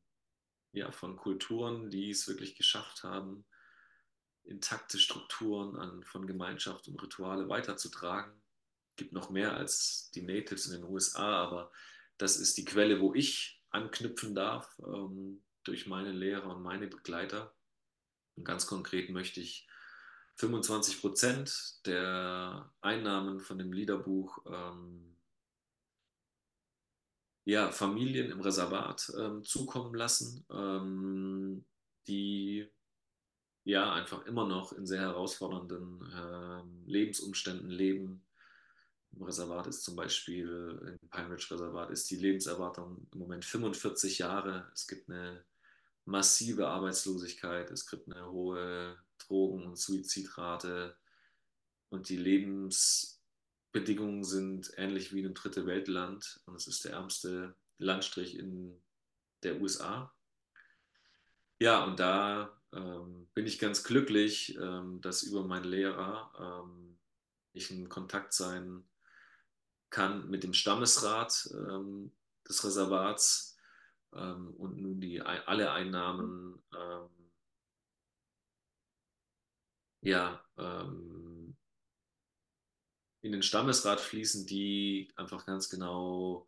[0.72, 3.44] ja, von Kulturen, die es wirklich geschafft haben,
[4.44, 8.32] intakte Strukturen an, von Gemeinschaft und Rituale weiterzutragen.
[8.90, 11.72] Es gibt noch mehr als die Natives in den USA, aber
[12.16, 17.54] das ist die Quelle, wo ich anknüpfen darf ähm, durch meine Lehrer und meine Begleiter.
[18.36, 19.68] Und ganz konkret möchte ich
[20.36, 25.16] 25 Prozent der Einnahmen von dem Liederbuch ähm,
[27.44, 31.64] ja, Familien im Reservat ähm, zukommen lassen, ähm,
[32.08, 32.68] die
[33.64, 38.25] ja einfach immer noch in sehr herausfordernden ähm, Lebensumständen leben.
[39.20, 44.70] Reservat ist zum Beispiel, im Pine Ridge Reservat ist die Lebenserwartung im Moment 45 Jahre.
[44.74, 45.44] Es gibt eine
[46.04, 50.96] massive Arbeitslosigkeit, es gibt eine hohe Drogen- und Suizidrate
[51.88, 57.54] und die Lebensbedingungen sind ähnlich wie in einem dritte Weltland und es ist der ärmste
[57.78, 58.80] Landstrich in
[59.42, 60.12] der USA.
[61.58, 66.98] Ja, und da ähm, bin ich ganz glücklich, ähm, dass über meinen Lehrer ähm,
[67.52, 68.84] ich in Kontakt sein
[69.96, 72.12] kann mit dem Stammesrat ähm,
[72.46, 73.56] des Reservats
[74.12, 77.08] ähm, und nun die alle Einnahmen ähm,
[80.02, 81.56] ja ähm,
[83.22, 86.46] in den Stammesrat fließen, die einfach ganz genau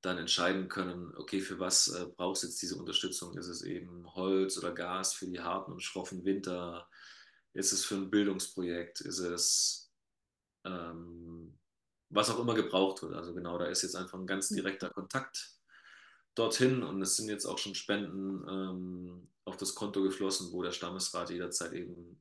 [0.00, 3.36] dann entscheiden können, okay, für was äh, brauchst du jetzt diese Unterstützung?
[3.36, 6.88] Ist es eben Holz oder Gas für die harten und schroffen Winter?
[7.52, 9.02] Ist es für ein Bildungsprojekt?
[9.02, 9.92] Ist es
[10.64, 11.59] ähm,
[12.10, 13.14] was auch immer gebraucht wird?
[13.14, 15.52] Also genau, da ist jetzt einfach ein ganz direkter Kontakt
[16.34, 20.72] dorthin und es sind jetzt auch schon Spenden ähm, auf das Konto geflossen, wo der
[20.72, 22.20] Stammesrat jederzeit eben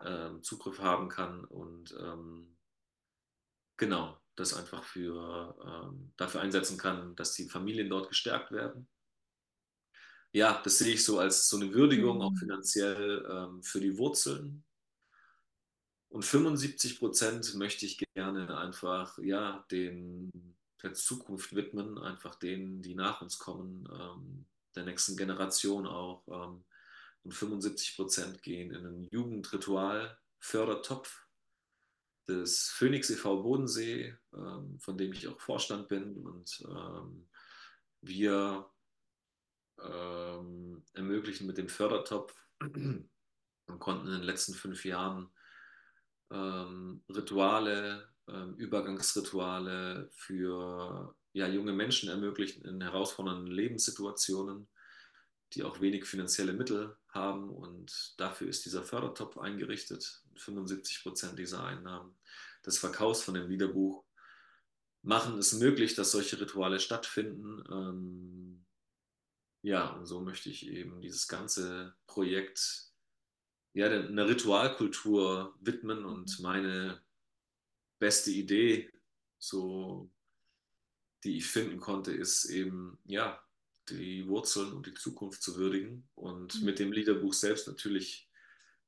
[0.00, 2.56] ähm, Zugriff haben kann und ähm,
[3.76, 8.86] genau das einfach für, ähm, dafür einsetzen kann, dass die Familien dort gestärkt werden.
[10.32, 14.64] Ja, das sehe ich so als so eine Würdigung, auch finanziell ähm, für die Wurzeln.
[16.08, 22.94] Und 75 Prozent möchte ich gerne einfach ja, den der Zukunft widmen, einfach denen, die
[22.94, 26.26] nach uns kommen, ähm, der nächsten Generation auch.
[26.28, 26.64] Ähm,
[27.24, 31.26] und 75 Prozent gehen in einen Jugendritual-Fördertopf
[32.28, 33.42] des Phoenix e.V.
[33.42, 36.24] Bodensee, ähm, von dem ich auch Vorstand bin.
[36.24, 37.26] Und ähm,
[38.00, 38.70] wir
[39.82, 43.10] ähm, ermöglichen mit dem Fördertopf und
[43.80, 45.28] konnten in den letzten fünf Jahren
[46.30, 54.68] ähm, Rituale, ähm, Übergangsrituale für ja, junge Menschen ermöglichen in herausfordernden Lebenssituationen,
[55.52, 57.50] die auch wenig finanzielle Mittel haben.
[57.50, 60.22] Und dafür ist dieser Fördertopf eingerichtet.
[60.36, 62.16] 75 Prozent dieser Einnahmen
[62.64, 64.04] des Verkaufs von dem Liederbuch
[65.02, 67.62] machen es möglich, dass solche Rituale stattfinden.
[67.70, 68.64] Ähm,
[69.62, 72.86] ja, und so möchte ich eben dieses ganze Projekt
[73.76, 77.02] ja, einer Ritualkultur widmen und meine
[77.98, 78.90] beste Idee,
[79.38, 80.10] so
[81.24, 83.38] die ich finden konnte, ist eben ja
[83.90, 86.64] die Wurzeln und die Zukunft zu würdigen und mhm.
[86.64, 88.30] mit dem Liederbuch selbst natürlich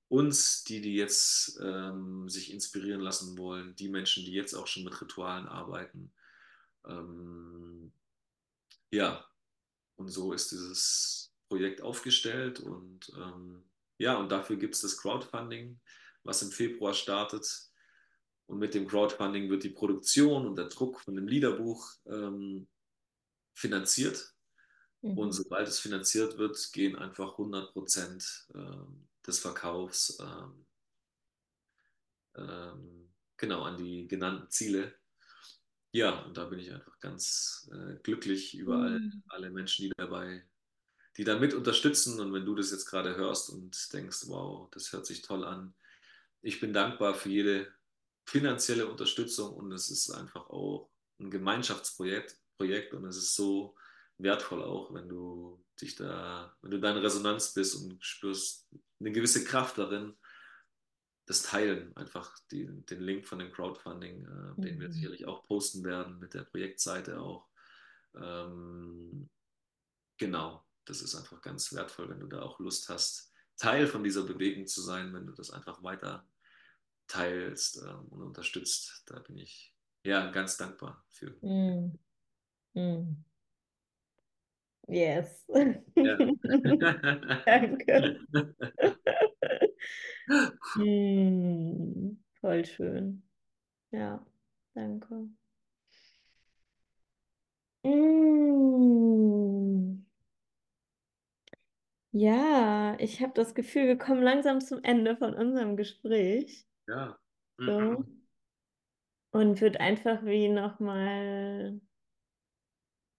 [0.09, 4.85] uns, die, die jetzt ähm, sich inspirieren lassen wollen, die Menschen, die jetzt auch schon
[4.85, 6.15] mit Ritualen arbeiten.
[6.87, 7.93] Ähm,
[8.91, 9.23] ja,
[9.97, 13.65] und so ist dieses Projekt aufgestellt und ähm,
[13.99, 15.81] ja, und dafür gibt es das Crowdfunding,
[16.23, 17.47] was im Februar startet.
[18.47, 22.69] Und mit dem Crowdfunding wird die Produktion und der Druck von dem Liederbuch ähm,
[23.55, 24.35] finanziert.
[25.03, 25.19] Mhm.
[25.19, 30.67] Und sobald es finanziert wird, gehen einfach 100 Prozent ähm, des Verkaufs ähm,
[32.37, 34.95] ähm, genau an die genannten Ziele.
[35.93, 39.23] Ja, und da bin ich einfach ganz äh, glücklich über mhm.
[39.29, 40.47] all, alle Menschen, die dabei,
[41.19, 42.21] die da mit unterstützen.
[42.21, 45.75] Und wenn du das jetzt gerade hörst und denkst, wow, das hört sich toll an,
[46.41, 47.73] ich bin dankbar für jede
[48.25, 53.77] finanzielle Unterstützung und es ist einfach auch ein Gemeinschaftsprojekt Projekt und es ist so
[54.19, 58.69] wertvoll auch, wenn du dich da, wenn du da in Resonanz bist und spürst
[59.01, 60.17] eine gewisse Kraft darin,
[61.27, 64.63] das Teilen, einfach die, den Link von dem Crowdfunding, äh, mhm.
[64.63, 64.93] den wir mhm.
[64.93, 67.49] sicherlich auch posten werden, mit der Projektseite auch.
[68.17, 69.29] Ähm,
[70.17, 74.23] genau, das ist einfach ganz wertvoll, wenn du da auch Lust hast, Teil von dieser
[74.23, 76.27] Bewegung zu sein, wenn du das einfach weiter
[77.09, 79.03] teilst ähm, und unterstützt.
[79.07, 79.75] Da bin ich
[80.05, 81.31] ja ganz dankbar für.
[81.45, 81.99] Mm.
[82.75, 83.25] Mm.
[84.87, 85.45] Yes.
[85.97, 86.19] Ja.
[87.47, 88.21] Danke.
[90.77, 93.23] mm, voll schön.
[93.91, 94.25] Ja,
[94.75, 95.29] danke.
[97.85, 98.58] Mm.
[102.19, 106.67] Ja, ich habe das Gefühl, wir kommen langsam zum Ende von unserem Gespräch.
[106.89, 107.17] Ja.
[107.59, 108.05] So.
[109.31, 111.81] Und wird einfach wie nochmal,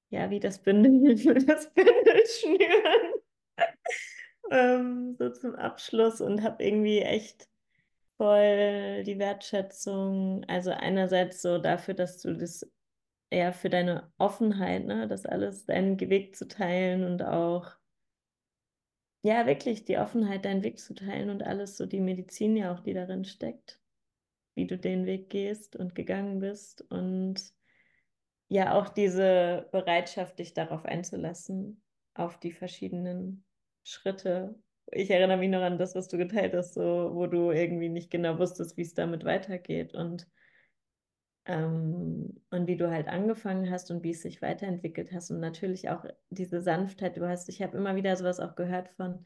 [0.09, 3.13] ja, wie das Bündel, das Bündel schnüren.
[4.51, 7.47] ähm, so zum Abschluss und habe irgendwie echt
[8.17, 10.43] voll die Wertschätzung.
[10.49, 12.69] Also einerseits so dafür, dass du das
[13.29, 17.78] eher für deine Offenheit, ne, das alles deinen Weg zu teilen und auch
[19.21, 22.79] ja, wirklich die Offenheit, deinen Weg zu teilen und alles, so die Medizin ja auch,
[22.79, 23.79] die darin steckt,
[24.55, 27.53] wie du den Weg gehst und gegangen bist und
[28.47, 31.81] ja auch diese Bereitschaft, dich darauf einzulassen,
[32.13, 33.45] auf die verschiedenen
[33.83, 34.55] Schritte.
[34.91, 38.09] Ich erinnere mich noch an das, was du geteilt hast, so, wo du irgendwie nicht
[38.09, 40.27] genau wusstest, wie es damit weitergeht und
[41.55, 46.05] und wie du halt angefangen hast und wie es sich weiterentwickelt hast und natürlich auch
[46.29, 47.17] diese Sanftheit.
[47.17, 49.25] Du hast, ich habe immer wieder sowas auch gehört von,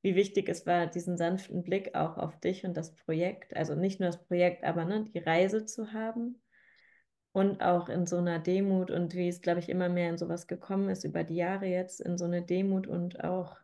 [0.00, 4.00] wie wichtig es war, diesen sanften Blick auch auf dich und das Projekt, also nicht
[4.00, 6.40] nur das Projekt, aber ne, die Reise zu haben
[7.32, 10.46] und auch in so einer Demut und wie es, glaube ich, immer mehr in sowas
[10.46, 13.58] gekommen ist über die Jahre jetzt, in so eine Demut und auch,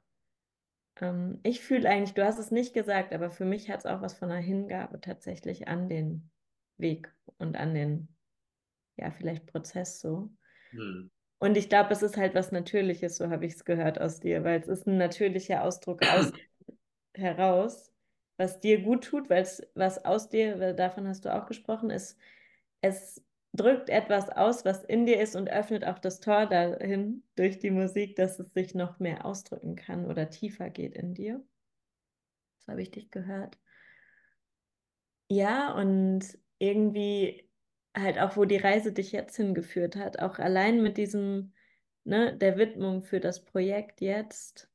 [1.00, 4.02] ähm, ich fühle eigentlich, du hast es nicht gesagt, aber für mich hat es auch
[4.02, 6.30] was von einer Hingabe tatsächlich an den
[6.76, 8.08] Weg und an den,
[8.96, 10.30] ja, vielleicht Prozess so.
[10.70, 11.10] Hm.
[11.38, 14.44] Und ich glaube, es ist halt was Natürliches, so habe ich es gehört aus dir,
[14.44, 16.32] weil es ist ein natürlicher Ausdruck aus
[17.14, 17.92] heraus,
[18.36, 22.18] was dir gut tut, weil es was aus dir, davon hast du auch gesprochen, ist,
[22.80, 23.22] es
[23.52, 27.70] drückt etwas aus, was in dir ist und öffnet auch das Tor dahin durch die
[27.70, 31.44] Musik, dass es sich noch mehr ausdrücken kann oder tiefer geht in dir.
[32.58, 33.58] Das habe ich dich gehört.
[35.28, 36.38] Ja, und
[36.68, 37.48] irgendwie
[37.96, 41.52] halt auch, wo die Reise dich jetzt hingeführt hat, auch allein mit diesem,
[42.04, 44.68] ne, der Widmung für das Projekt jetzt.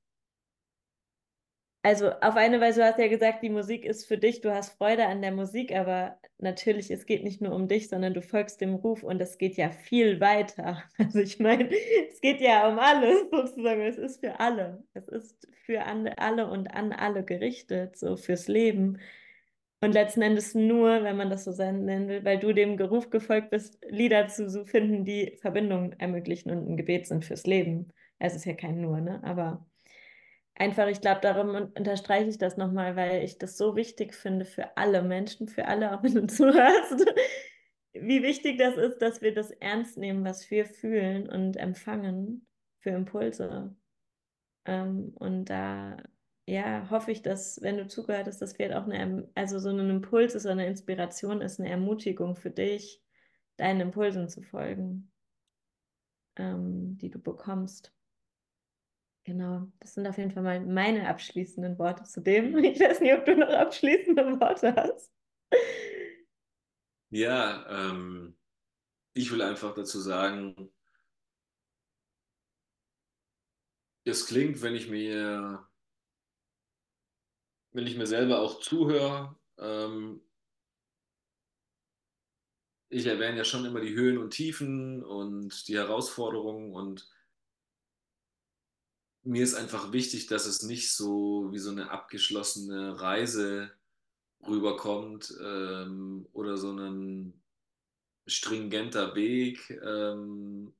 [1.81, 4.77] Also auf eine Weise, du hast ja gesagt, die Musik ist für dich, du hast
[4.77, 8.59] Freude an der Musik, aber natürlich, es geht nicht nur um dich, sondern du folgst
[8.59, 10.83] dem Ruf und es geht ja viel weiter.
[10.97, 11.69] Also ich meine,
[12.09, 14.83] es geht ja um alles sozusagen, es ist für alle.
[14.93, 18.99] Es ist für alle und an alle gerichtet, so fürs Leben.
[19.81, 23.49] Und letzten Endes nur, wenn man das so nennen will, weil du dem Geruf gefolgt
[23.49, 27.93] bist, Lieder zu finden, die Verbindungen ermöglichen und ein Gebet sind fürs Leben.
[28.17, 29.21] Es ist ja kein Nur, ne?
[29.23, 29.65] Aber
[30.55, 34.75] einfach, ich glaube, darum unterstreiche ich das nochmal, weil ich das so wichtig finde für
[34.75, 37.05] alle Menschen, für alle, auch wenn du zuhörst,
[37.93, 42.45] wie wichtig das ist, dass wir das ernst nehmen, was wir fühlen und empfangen
[42.81, 43.75] für Impulse.
[44.65, 45.97] Ähm, und da,
[46.49, 49.87] ja, hoffe ich, dass, wenn du zugehört hast, dass wir auch eine, also so ein
[49.87, 53.03] Impuls ist, eine Inspiration ist, eine Ermutigung für dich,
[53.57, 55.11] deinen Impulsen zu folgen,
[56.37, 57.93] ähm, die du bekommst.
[59.25, 62.57] Genau, das sind auf jeden Fall mal meine abschließenden Worte zu dem.
[62.63, 65.11] Ich weiß nicht, ob du noch abschließende Worte hast.
[67.11, 68.35] Ja, ähm,
[69.13, 70.71] ich will einfach dazu sagen,
[74.03, 75.68] es klingt, wenn ich mir,
[77.71, 80.21] wenn ich mir selber auch zuhöre, ähm,
[82.89, 87.07] ich erwähne ja schon immer die Höhen und Tiefen und die Herausforderungen und
[89.23, 93.71] mir ist einfach wichtig, dass es nicht so wie so eine abgeschlossene Reise
[94.47, 97.39] rüberkommt ähm, oder so ein
[98.25, 100.73] stringenter Weg ähm,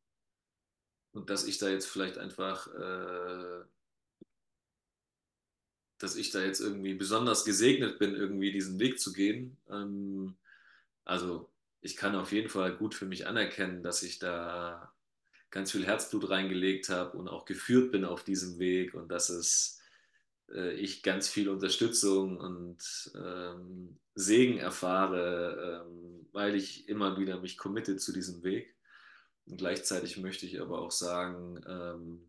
[1.11, 3.63] und dass ich da jetzt vielleicht einfach, äh,
[5.99, 9.57] dass ich da jetzt irgendwie besonders gesegnet bin, irgendwie diesen Weg zu gehen.
[9.69, 10.35] Ähm,
[11.05, 11.49] also
[11.81, 14.91] ich kann auf jeden Fall gut für mich anerkennen, dass ich da
[15.51, 19.79] ganz viel Herzblut reingelegt habe und auch geführt bin auf diesem Weg und dass es
[20.51, 27.57] äh, ich ganz viel Unterstützung und ähm, Segen erfahre, ähm, weil ich immer wieder mich
[27.57, 28.75] committe zu diesem Weg.
[29.45, 32.28] Und gleichzeitig möchte ich aber auch sagen, ähm,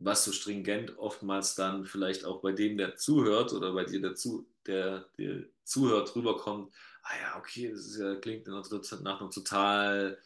[0.00, 4.14] was so stringent oftmals dann vielleicht auch bei dem, der zuhört oder bei dir, der,
[4.14, 10.18] zu, der, der zuhört, rüberkommt, ah ja, okay, das ja, klingt nach einer total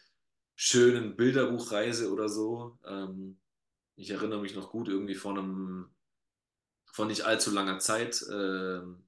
[0.55, 2.79] schönen Bilderbuchreise oder so.
[2.85, 3.37] Ähm,
[3.97, 5.89] ich erinnere mich noch gut irgendwie von einem,
[6.93, 9.05] von nicht allzu langer Zeit, ähm,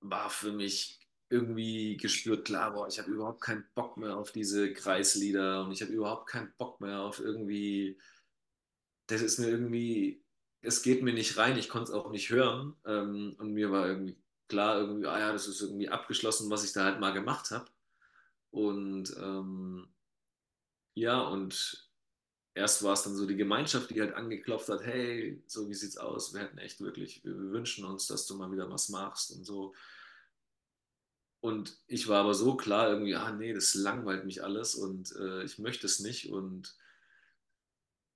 [0.00, 0.98] war für mich
[1.28, 5.82] irgendwie gespürt, klar, boah, ich habe überhaupt keinen Bock mehr auf diese Kreislieder und ich
[5.82, 7.96] habe überhaupt keinen Bock mehr auf irgendwie,
[9.10, 10.22] das ist mir irgendwie,
[10.62, 13.86] es geht mir nicht rein, ich konnte es auch nicht hören ähm, und mir war
[13.88, 14.16] irgendwie
[14.48, 17.70] klar, irgendwie, ah ja, das ist irgendwie abgeschlossen, was ich da halt mal gemacht habe.
[18.50, 19.88] Und ähm,
[20.94, 21.88] ja, und
[22.54, 25.96] erst war es dann so die Gemeinschaft, die halt angeklopft hat, hey, so wie sieht's
[25.96, 26.34] aus?
[26.34, 29.74] Wir hätten echt wirklich, wir wünschen uns, dass du mal wieder was machst und so.
[31.40, 35.42] Und ich war aber so klar irgendwie, ah nee, das langweilt mich alles und äh,
[35.44, 36.76] ich möchte es nicht und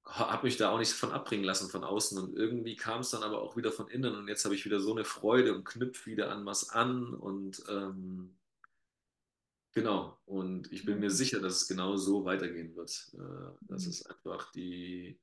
[0.04, 2.18] habe mich da auch nicht von abbringen lassen von außen.
[2.18, 4.14] Und irgendwie kam es dann aber auch wieder von innen.
[4.14, 7.14] Und jetzt habe ich wieder so eine Freude und knüpfe wieder an was an.
[7.14, 8.36] Und ähm,
[9.74, 13.10] Genau, und ich bin mir sicher, dass es genau so weitergehen wird.
[13.14, 13.90] Äh, dass mhm.
[13.90, 15.18] es einfach die,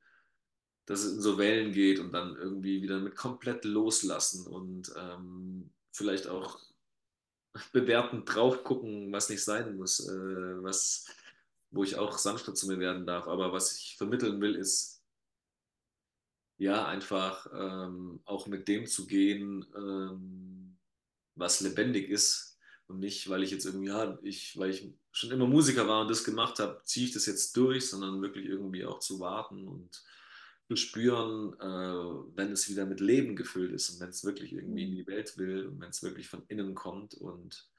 [0.86, 5.72] dass es in so Wellen geht und dann irgendwie wieder mit komplett loslassen und ähm,
[5.94, 6.60] vielleicht auch
[7.72, 11.06] bewertend drauf gucken, was nicht sein muss, äh, was,
[11.72, 13.28] wo ich auch sanfter zu mir werden darf.
[13.28, 15.02] Aber was ich vermitteln will, ist
[16.58, 20.78] ja einfach ähm, auch mit dem zu gehen, ähm,
[21.36, 25.48] was lebendig ist und nicht, weil ich jetzt irgendwie, ja, ich, weil ich schon immer
[25.48, 29.00] Musiker war und das gemacht habe, ziehe ich das jetzt durch, sondern wirklich irgendwie auch
[29.00, 30.04] zu warten und
[30.68, 34.84] zu spüren, äh, wenn es wieder mit Leben gefüllt ist und wenn es wirklich irgendwie
[34.84, 37.14] in die Welt will und wenn es wirklich von innen kommt.
[37.14, 37.71] Und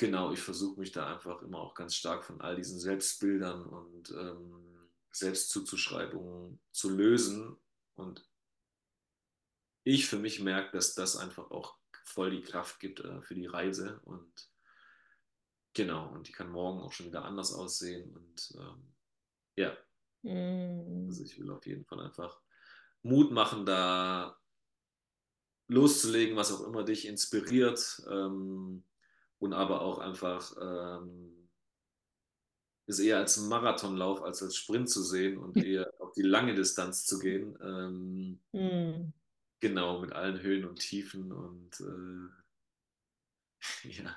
[0.00, 4.10] genau, ich versuche mich da einfach immer auch ganz stark von all diesen Selbstbildern und
[4.12, 7.58] ähm, Selbstzuzuschreibungen zu lösen.
[7.96, 8.26] Und
[9.84, 13.44] ich für mich merke, dass das einfach auch voll die Kraft gibt äh, für die
[13.44, 14.00] Reise.
[14.04, 14.50] Und
[15.74, 18.16] genau, und die kann morgen auch schon wieder anders aussehen.
[18.16, 18.94] Und ähm,
[19.56, 19.76] ja,
[20.22, 21.08] mm.
[21.08, 22.40] also ich will auf jeden Fall einfach
[23.02, 24.38] Mut machen, da
[25.68, 28.02] loszulegen, was auch immer dich inspiriert.
[28.10, 28.82] Ähm,
[29.40, 31.48] und aber auch einfach ähm,
[32.86, 37.04] ist eher als Marathonlauf als als Sprint zu sehen und eher auf die lange Distanz
[37.06, 37.58] zu gehen.
[37.62, 39.12] Ähm, mm.
[39.60, 42.28] Genau, mit allen Höhen und Tiefen und äh,
[43.88, 44.16] ja.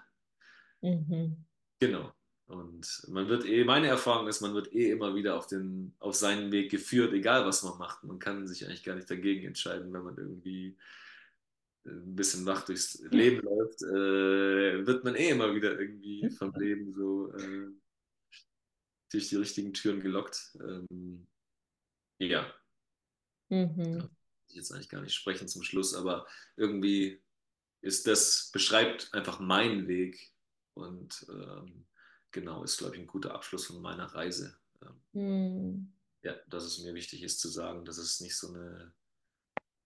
[0.82, 1.46] Mhm.
[1.80, 2.14] Genau.
[2.46, 6.16] Und man wird eh, meine Erfahrung ist, man wird eh immer wieder auf, den, auf
[6.16, 8.04] seinen Weg geführt, egal was man macht.
[8.04, 10.78] Man kann sich eigentlich gar nicht dagegen entscheiden, wenn man irgendwie
[11.86, 16.94] ein bisschen wach durchs Leben läuft, äh, wird man eh immer wieder irgendwie vom Leben
[16.94, 17.68] so äh,
[19.12, 20.58] durch die richtigen Türen gelockt.
[20.62, 21.28] Ähm,
[22.20, 22.54] ja.
[23.50, 23.98] Mhm.
[24.00, 24.10] ja
[24.54, 27.22] ich jetzt eigentlich gar nicht sprechen zum Schluss, aber irgendwie
[27.82, 30.32] ist das, beschreibt einfach meinen Weg
[30.74, 31.86] und ähm,
[32.32, 34.58] genau, ist, glaube ich, ein guter Abschluss von meiner Reise.
[35.14, 35.94] Mhm.
[36.24, 38.94] Ja, dass es mir wichtig ist zu sagen, dass es nicht so eine.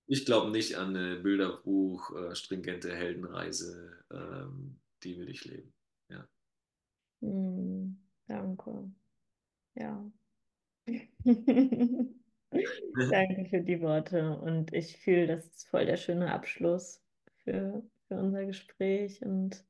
[0.07, 5.73] Ich glaube nicht an eine Bilderbuch, äh, stringente Heldenreise, ähm, die will ich leben.
[6.09, 6.27] Ja.
[7.19, 7.97] Mhm.
[8.27, 8.89] Danke.
[9.75, 10.11] Ja.
[13.11, 14.37] Danke für die Worte.
[14.39, 17.03] Und ich fühle, das ist voll der schöne Abschluss
[17.43, 19.21] für, für unser Gespräch.
[19.21, 19.65] Und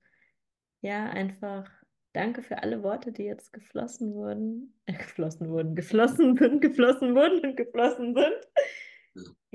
[0.81, 1.69] ja, einfach
[2.13, 4.73] danke für alle Worte, die jetzt geflossen wurden.
[4.85, 8.47] Äh, geflossen wurden, geflossen sind, geflossen wurden und geflossen sind.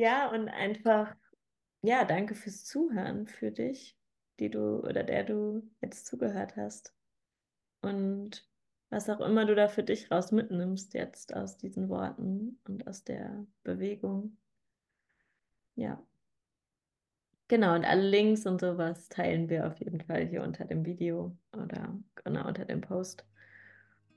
[0.03, 1.15] Ja, und einfach,
[1.83, 3.97] ja, danke fürs Zuhören für dich,
[4.41, 6.93] die du oder der du jetzt zugehört hast.
[7.83, 8.45] Und
[8.91, 13.05] was auch immer du da für dich raus mitnimmst jetzt aus diesen Worten und aus
[13.05, 14.39] der Bewegung.
[15.77, 16.05] Ja.
[17.47, 21.39] Genau, und alle Links und sowas teilen wir auf jeden Fall hier unter dem Video
[21.53, 23.25] oder genau unter dem Post.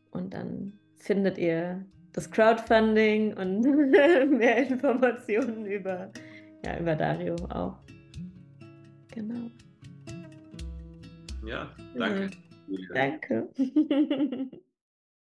[0.10, 1.86] Und dann findet ihr
[2.16, 3.62] das Crowdfunding und
[4.30, 6.10] mehr Informationen über,
[6.64, 7.78] ja, über Dario auch.
[9.14, 9.52] Genau.
[11.46, 12.30] Ja, danke.
[12.68, 12.88] Mhm.
[12.94, 13.50] Danke.